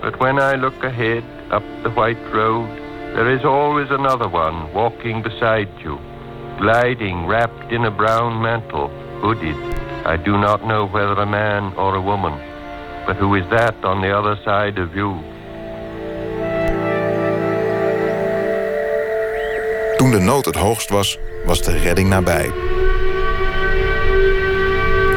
But 0.02 0.18
when 0.18 0.40
I 0.40 0.56
look 0.56 0.82
ahead 0.82 1.22
up 1.52 1.62
the 1.84 1.90
white 1.90 2.24
road, 2.34 2.68
there 3.14 3.30
is 3.30 3.44
always 3.44 3.88
another 3.90 4.28
one 4.28 4.72
walking 4.74 5.22
beside 5.22 5.68
you, 5.78 5.96
gliding 6.58 7.26
wrapped 7.28 7.70
in 7.70 7.84
a 7.84 7.90
brown 7.90 8.42
mantle, 8.42 8.90
hooded. 9.20 9.54
I 10.04 10.16
do 10.16 10.36
not 10.36 10.60
know 10.62 10.88
whether 10.88 11.20
a 11.20 11.26
man 11.26 11.72
or 11.76 11.94
a 11.94 12.00
woman, 12.00 12.32
but 13.06 13.16
who 13.16 13.36
is 13.36 13.48
that 13.50 13.84
on 13.84 14.00
the 14.00 14.10
other 14.18 14.36
side 14.44 14.80
of 14.80 14.92
you? 14.94 15.10
Toen 19.96 20.10
de 20.10 20.18
nood 20.20 20.44
het 20.44 20.56
hoogst 20.56 20.90
was, 20.90 21.18
was 21.44 21.62
de 21.62 21.78
redding 21.78 22.08
nabij. 22.08 22.50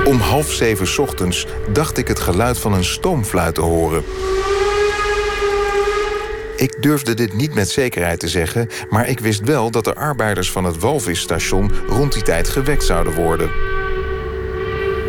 Om 0.03 0.19
half 0.19 0.45
zeven 0.45 1.03
ochtends 1.03 1.45
dacht 1.73 1.97
ik 1.97 2.07
het 2.07 2.19
geluid 2.19 2.59
van 2.59 2.73
een 2.73 2.83
stoomfluit 2.83 3.55
te 3.55 3.61
horen. 3.61 4.03
Ik 6.55 6.81
durfde 6.81 7.13
dit 7.13 7.33
niet 7.33 7.53
met 7.53 7.69
zekerheid 7.69 8.19
te 8.19 8.27
zeggen, 8.27 8.69
maar 8.89 9.09
ik 9.09 9.19
wist 9.19 9.41
wel 9.41 9.71
dat 9.71 9.83
de 9.83 9.95
arbeiders 9.95 10.51
van 10.51 10.63
het 10.63 10.79
walvisstation 10.79 11.71
rond 11.87 12.13
die 12.13 12.23
tijd 12.23 12.49
gewekt 12.49 12.83
zouden 12.83 13.13
worden. 13.13 13.49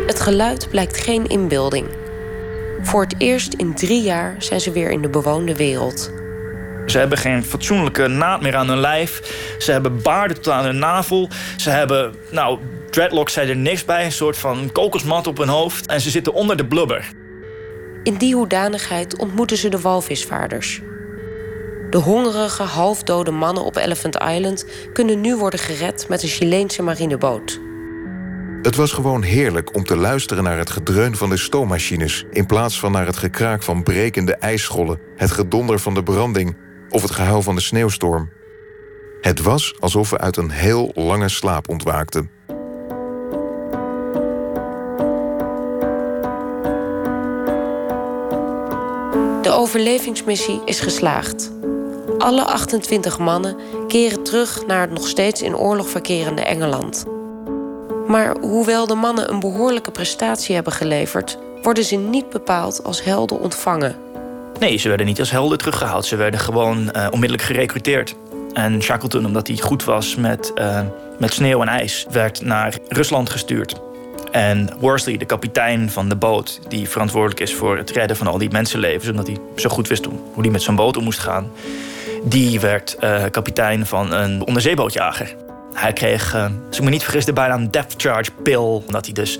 Het 0.07 0.19
geluid 0.19 0.67
blijkt 0.69 0.97
geen 0.97 1.27
inbeelding. 1.27 1.87
Voor 2.81 3.01
het 3.01 3.15
eerst 3.17 3.53
in 3.53 3.73
drie 3.73 4.01
jaar 4.01 4.35
zijn 4.39 4.61
ze 4.61 4.71
weer 4.71 4.91
in 4.91 5.01
de 5.01 5.09
bewoonde 5.09 5.55
wereld. 5.55 6.11
Ze 6.85 6.97
hebben 6.97 7.17
geen 7.17 7.43
fatsoenlijke 7.43 8.07
naad 8.07 8.41
meer 8.41 8.55
aan 8.55 8.67
hun 8.67 8.79
lijf. 8.79 9.21
Ze 9.57 9.71
hebben 9.71 10.01
baarden 10.01 10.41
tot 10.41 10.53
aan 10.53 10.65
hun 10.65 10.79
navel. 10.79 11.29
Ze 11.57 11.69
hebben, 11.69 12.13
nou, 12.31 12.59
dreadlocks 12.89 13.33
zijn 13.33 13.49
er 13.49 13.55
niks 13.55 13.85
bij. 13.85 14.05
Een 14.05 14.11
soort 14.11 14.37
van 14.37 14.69
kokosmat 14.71 15.27
op 15.27 15.37
hun 15.37 15.47
hoofd. 15.47 15.87
En 15.87 16.01
ze 16.01 16.09
zitten 16.09 16.33
onder 16.33 16.57
de 16.57 16.65
blubber. 16.65 17.09
In 18.03 18.15
die 18.15 18.35
hoedanigheid 18.35 19.17
ontmoeten 19.17 19.57
ze 19.57 19.69
de 19.69 19.79
walvisvaarders. 19.79 20.81
De 21.89 21.97
hongerige, 21.97 22.63
halfdode 22.63 23.31
mannen 23.31 23.63
op 23.63 23.75
Elephant 23.75 24.15
Island 24.15 24.65
kunnen 24.93 25.21
nu 25.21 25.35
worden 25.35 25.59
gered 25.59 26.07
met 26.09 26.23
een 26.23 26.29
Chileense 26.29 26.83
marineboot. 26.83 27.59
Het 28.61 28.75
was 28.75 28.91
gewoon 28.91 29.21
heerlijk 29.21 29.75
om 29.75 29.83
te 29.83 29.95
luisteren 29.95 30.43
naar 30.43 30.57
het 30.57 30.69
gedreun 30.69 31.15
van 31.15 31.29
de 31.29 31.37
stoommachines... 31.37 32.25
in 32.31 32.45
plaats 32.45 32.79
van 32.79 32.91
naar 32.91 33.05
het 33.05 33.17
gekraak 33.17 33.63
van 33.63 33.83
brekende 33.83 34.35
ijsschollen... 34.35 34.99
het 35.15 35.31
gedonder 35.31 35.79
van 35.79 35.93
de 35.93 36.03
branding 36.03 36.57
of 36.89 37.01
het 37.01 37.11
gehuil 37.11 37.41
van 37.41 37.55
de 37.55 37.61
sneeuwstorm. 37.61 38.29
Het 39.21 39.41
was 39.41 39.75
alsof 39.79 40.09
we 40.09 40.17
uit 40.17 40.37
een 40.37 40.49
heel 40.49 40.91
lange 40.93 41.29
slaap 41.29 41.69
ontwaakten. 41.69 42.29
De 49.41 49.53
overlevingsmissie 49.53 50.61
is 50.65 50.79
geslaagd. 50.79 51.51
Alle 52.17 52.43
28 52.43 53.19
mannen 53.19 53.55
keren 53.87 54.23
terug 54.23 54.65
naar 54.67 54.81
het 54.81 54.91
nog 54.91 55.07
steeds 55.07 55.41
in 55.41 55.55
oorlog 55.55 55.89
verkerende 55.89 56.41
Engeland. 56.41 57.05
Maar 58.07 58.37
hoewel 58.41 58.87
de 58.87 58.95
mannen 58.95 59.31
een 59.31 59.39
behoorlijke 59.39 59.91
prestatie 59.91 60.55
hebben 60.55 60.73
geleverd, 60.73 61.37
worden 61.61 61.83
ze 61.83 61.95
niet 61.95 62.29
bepaald 62.29 62.83
als 62.83 63.03
helden 63.03 63.39
ontvangen. 63.39 63.95
Nee, 64.59 64.77
ze 64.77 64.87
werden 64.87 65.05
niet 65.05 65.19
als 65.19 65.31
helden 65.31 65.57
teruggehaald. 65.57 66.05
Ze 66.05 66.15
werden 66.15 66.39
gewoon 66.39 66.77
uh, 66.95 67.07
onmiddellijk 67.11 67.47
gerecruiteerd. 67.47 68.15
En 68.53 68.81
Shackleton, 68.81 69.25
omdat 69.25 69.47
hij 69.47 69.57
goed 69.57 69.83
was 69.83 70.15
met, 70.15 70.51
uh, 70.55 70.79
met 71.19 71.33
sneeuw 71.33 71.61
en 71.61 71.67
ijs, 71.67 72.05
werd 72.11 72.41
naar 72.41 72.77
Rusland 72.87 73.29
gestuurd. 73.29 73.75
En 74.31 74.69
Worsley, 74.79 75.17
de 75.17 75.25
kapitein 75.25 75.89
van 75.89 76.09
de 76.09 76.15
boot, 76.15 76.59
die 76.67 76.89
verantwoordelijk 76.89 77.39
is 77.39 77.53
voor 77.53 77.77
het 77.77 77.89
redden 77.89 78.17
van 78.17 78.27
al 78.27 78.37
die 78.37 78.51
mensenlevens, 78.51 79.09
omdat 79.09 79.27
hij 79.27 79.37
zo 79.55 79.69
goed 79.69 79.87
wist 79.87 80.05
hoe 80.05 80.41
hij 80.41 80.49
met 80.51 80.61
zijn 80.61 80.75
boot 80.75 80.97
om 80.97 81.03
moest 81.03 81.19
gaan, 81.19 81.51
die 82.29 82.59
werd 82.59 82.97
uh, 83.03 83.23
kapitein 83.31 83.85
van 83.85 84.11
een 84.11 84.45
onderzeebootjager. 84.45 85.35
Hij 85.73 85.93
kreeg, 85.93 86.35
uh, 86.35 86.45
als 86.67 86.77
ik 86.77 86.83
me 86.83 86.89
niet 86.89 87.03
vergis, 87.03 87.25
de 87.25 87.33
bijnaam 87.33 87.71
Depth 87.71 87.93
Charge 87.97 88.31
Pill. 88.43 88.57
Omdat 88.57 89.05
hij 89.05 89.13
dus 89.13 89.39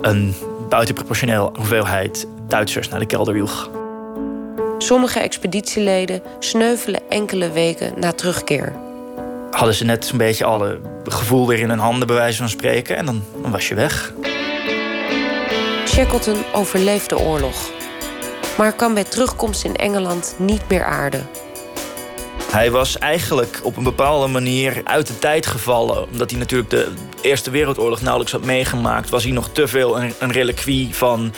een 0.00 0.34
buitenproportioneel 0.68 1.52
hoeveelheid 1.56 2.26
Duitsers 2.48 2.88
naar 2.88 2.98
de 2.98 3.06
kelder 3.06 3.36
joeg. 3.36 3.70
Sommige 4.78 5.20
expeditieleden 5.20 6.22
sneuvelen 6.38 7.00
enkele 7.08 7.50
weken 7.50 7.92
na 7.96 8.12
terugkeer. 8.12 8.72
Hadden 9.50 9.74
ze 9.74 9.84
net 9.84 10.10
een 10.10 10.18
beetje 10.18 10.44
alle 10.44 10.80
gevoel 11.04 11.46
weer 11.46 11.58
in 11.58 11.68
hun 11.68 11.78
handen, 11.78 12.06
bij 12.06 12.16
wijze 12.16 12.38
van 12.38 12.48
spreken, 12.48 12.96
en 12.96 13.06
dan, 13.06 13.22
dan 13.42 13.50
was 13.50 13.68
je 13.68 13.74
weg. 13.74 14.12
Shackleton 15.86 16.36
overleeft 16.52 17.08
de 17.08 17.18
oorlog, 17.18 17.70
maar 18.58 18.72
kan 18.72 18.94
bij 18.94 19.04
terugkomst 19.04 19.64
in 19.64 19.76
Engeland 19.76 20.34
niet 20.38 20.68
meer 20.68 20.84
aarden. 20.84 21.26
Hij 22.52 22.70
was 22.70 22.98
eigenlijk 22.98 23.60
op 23.62 23.76
een 23.76 23.82
bepaalde 23.82 24.26
manier 24.26 24.80
uit 24.84 25.06
de 25.06 25.18
tijd 25.18 25.46
gevallen. 25.46 26.08
Omdat 26.10 26.30
hij 26.30 26.38
natuurlijk 26.38 26.70
de 26.70 26.88
Eerste 27.20 27.50
Wereldoorlog 27.50 28.00
nauwelijks 28.00 28.32
had 28.32 28.44
meegemaakt... 28.44 29.10
was 29.10 29.22
hij 29.22 29.32
nog 29.32 29.48
te 29.52 29.68
veel 29.68 30.00
een, 30.00 30.14
een 30.18 30.32
reliquie 30.32 30.94
van... 30.94 31.34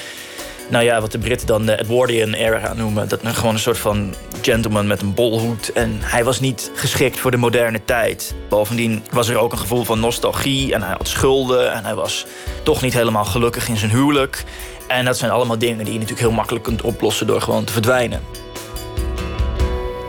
Nou 0.68 0.84
ja, 0.84 1.00
wat 1.00 1.12
de 1.12 1.18
Britten 1.18 1.46
dan 1.46 1.66
de 1.66 1.78
Edwardian 1.80 2.32
era 2.32 2.72
noemen. 2.72 3.08
Dat 3.08 3.20
gewoon 3.22 3.54
een 3.54 3.60
soort 3.60 3.78
van 3.78 4.14
gentleman 4.42 4.86
met 4.86 5.02
een 5.02 5.14
bolhoed. 5.14 5.72
En 5.72 5.98
hij 6.00 6.24
was 6.24 6.40
niet 6.40 6.70
geschikt 6.74 7.18
voor 7.18 7.30
de 7.30 7.36
moderne 7.36 7.84
tijd. 7.84 8.34
Bovendien 8.48 9.04
was 9.10 9.28
er 9.28 9.38
ook 9.38 9.52
een 9.52 9.58
gevoel 9.58 9.84
van 9.84 10.00
nostalgie. 10.00 10.74
En 10.74 10.82
hij 10.82 10.94
had 10.96 11.08
schulden. 11.08 11.72
En 11.72 11.84
hij 11.84 11.94
was 11.94 12.26
toch 12.62 12.82
niet 12.82 12.94
helemaal 12.94 13.24
gelukkig 13.24 13.68
in 13.68 13.76
zijn 13.76 13.90
huwelijk. 13.90 14.44
En 14.88 15.04
dat 15.04 15.18
zijn 15.18 15.30
allemaal 15.30 15.58
dingen 15.58 15.84
die 15.84 15.92
je 15.92 15.98
natuurlijk 15.98 16.26
heel 16.26 16.36
makkelijk 16.36 16.64
kunt 16.64 16.82
oplossen... 16.82 17.26
door 17.26 17.40
gewoon 17.40 17.64
te 17.64 17.72
verdwijnen. 17.72 18.20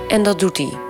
En 0.08 0.24
dat 0.24 0.40
doet 0.40 0.58
hij. 0.58 0.85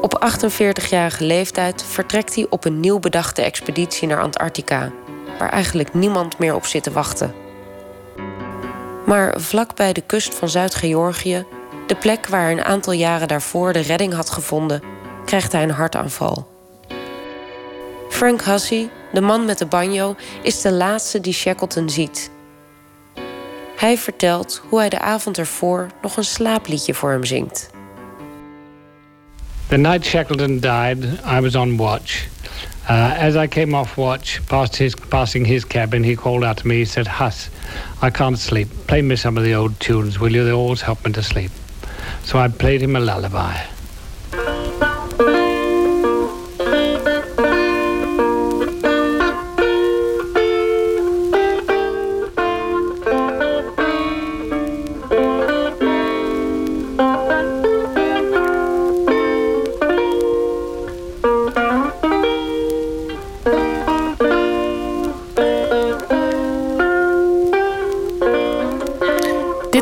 Op 0.00 0.30
48-jarige 0.32 1.24
leeftijd 1.24 1.84
vertrekt 1.84 2.34
hij 2.34 2.46
op 2.50 2.64
een 2.64 2.80
nieuw 2.80 2.98
bedachte 2.98 3.42
expeditie 3.42 4.08
naar 4.08 4.20
Antarctica, 4.20 4.92
waar 5.38 5.50
eigenlijk 5.50 5.94
niemand 5.94 6.38
meer 6.38 6.54
op 6.54 6.64
zit 6.64 6.82
te 6.82 6.90
wachten. 6.90 7.34
Maar 9.06 9.40
vlak 9.40 9.74
bij 9.74 9.92
de 9.92 10.00
kust 10.00 10.34
van 10.34 10.48
Zuid-Georgië, 10.48 11.44
de 11.86 11.96
plek 11.96 12.26
waar 12.26 12.50
een 12.50 12.64
aantal 12.64 12.92
jaren 12.92 13.28
daarvoor 13.28 13.72
de 13.72 13.80
redding 13.80 14.12
had 14.12 14.30
gevonden, 14.30 14.82
krijgt 15.24 15.52
hij 15.52 15.62
een 15.62 15.70
hartaanval. 15.70 16.48
Frank 18.08 18.42
Hussey, 18.42 18.90
de 19.12 19.20
man 19.20 19.44
met 19.44 19.58
de 19.58 19.66
banjo, 19.66 20.14
is 20.42 20.60
de 20.60 20.72
laatste 20.72 21.20
die 21.20 21.32
Shackleton 21.32 21.90
ziet. 21.90 22.30
Hij 23.76 23.98
vertelt 23.98 24.62
hoe 24.68 24.78
hij 24.78 24.88
de 24.88 25.00
avond 25.00 25.38
ervoor 25.38 25.86
nog 26.02 26.16
een 26.16 26.24
slaapliedje 26.24 26.94
voor 26.94 27.10
hem 27.10 27.24
zingt. 27.24 27.70
The 29.70 29.78
night 29.78 30.04
Shackleton 30.04 30.58
died, 30.58 31.20
I 31.20 31.38
was 31.38 31.54
on 31.54 31.76
watch. 31.76 32.26
Uh, 32.88 33.14
as 33.16 33.36
I 33.36 33.46
came 33.46 33.72
off 33.72 33.96
watch, 33.96 34.44
past 34.48 34.74
his, 34.74 34.96
passing 34.96 35.44
his 35.44 35.64
cabin, 35.64 36.02
he 36.02 36.16
called 36.16 36.42
out 36.42 36.56
to 36.56 36.66
me. 36.66 36.78
He 36.78 36.84
said, 36.84 37.06
Huss, 37.06 37.48
I 38.02 38.10
can't 38.10 38.36
sleep. 38.36 38.66
Play 38.88 39.02
me 39.02 39.14
some 39.14 39.38
of 39.38 39.44
the 39.44 39.54
old 39.54 39.78
tunes, 39.78 40.18
will 40.18 40.32
you? 40.32 40.42
They 40.44 40.50
always 40.50 40.80
help 40.80 41.06
me 41.06 41.12
to 41.12 41.22
sleep. 41.22 41.52
So 42.24 42.40
I 42.40 42.48
played 42.48 42.82
him 42.82 42.96
a 42.96 43.00
lullaby. 43.00 43.64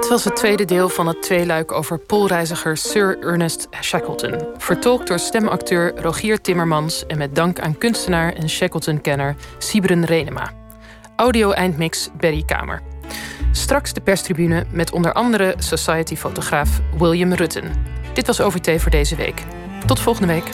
Was 0.09 0.25
het 0.25 0.37
tweede 0.37 0.65
deel 0.65 0.89
van 0.89 1.07
het 1.07 1.23
tweeluik 1.23 1.73
over 1.73 1.99
poolreiziger 1.99 2.77
Sir 2.77 3.19
Ernest 3.21 3.69
Shackleton. 3.83 4.47
Vertolkt 4.57 5.07
door 5.07 5.19
stemacteur 5.19 6.01
Rogier 6.01 6.41
Timmermans 6.41 7.07
en 7.07 7.19
met 7.19 7.35
dank 7.35 7.61
aan 7.61 7.79
kunstenaar 7.79 8.33
en 8.33 8.49
Shackleton-kenner 8.49 9.37
Sibren 9.59 10.05
Renema. 10.05 10.51
Audio-eindmix 11.17 12.09
Berry 12.17 12.43
Kamer. 12.45 12.83
Straks 13.53 13.93
de 13.93 14.01
perstribune 14.01 14.67
met 14.71 14.93
onder 14.93 15.13
andere 15.13 15.55
Society-fotograaf 15.59 16.81
William 16.99 17.33
Rutten. 17.33 17.73
Dit 18.15 18.27
was 18.27 18.41
OVT 18.41 18.83
voor 18.83 18.91
deze 18.91 19.17
week. 19.17 19.43
Tot 19.87 20.01
volgende 20.01 20.33
week. 20.33 20.51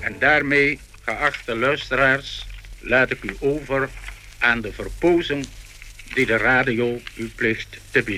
En 0.00 0.16
daarmee, 0.18 0.80
geachte 1.06 1.54
luisteraars, 1.56 2.46
laat 2.78 3.10
ik 3.10 3.22
u 3.22 3.36
over 3.38 3.88
aan 4.38 4.60
de 4.60 4.72
verpozen 4.72 5.44
die 6.14 6.26
de 6.26 6.36
radio 6.36 7.00
u 7.14 7.30
plicht 7.34 7.76
te 7.90 8.02
bieden. 8.02 8.14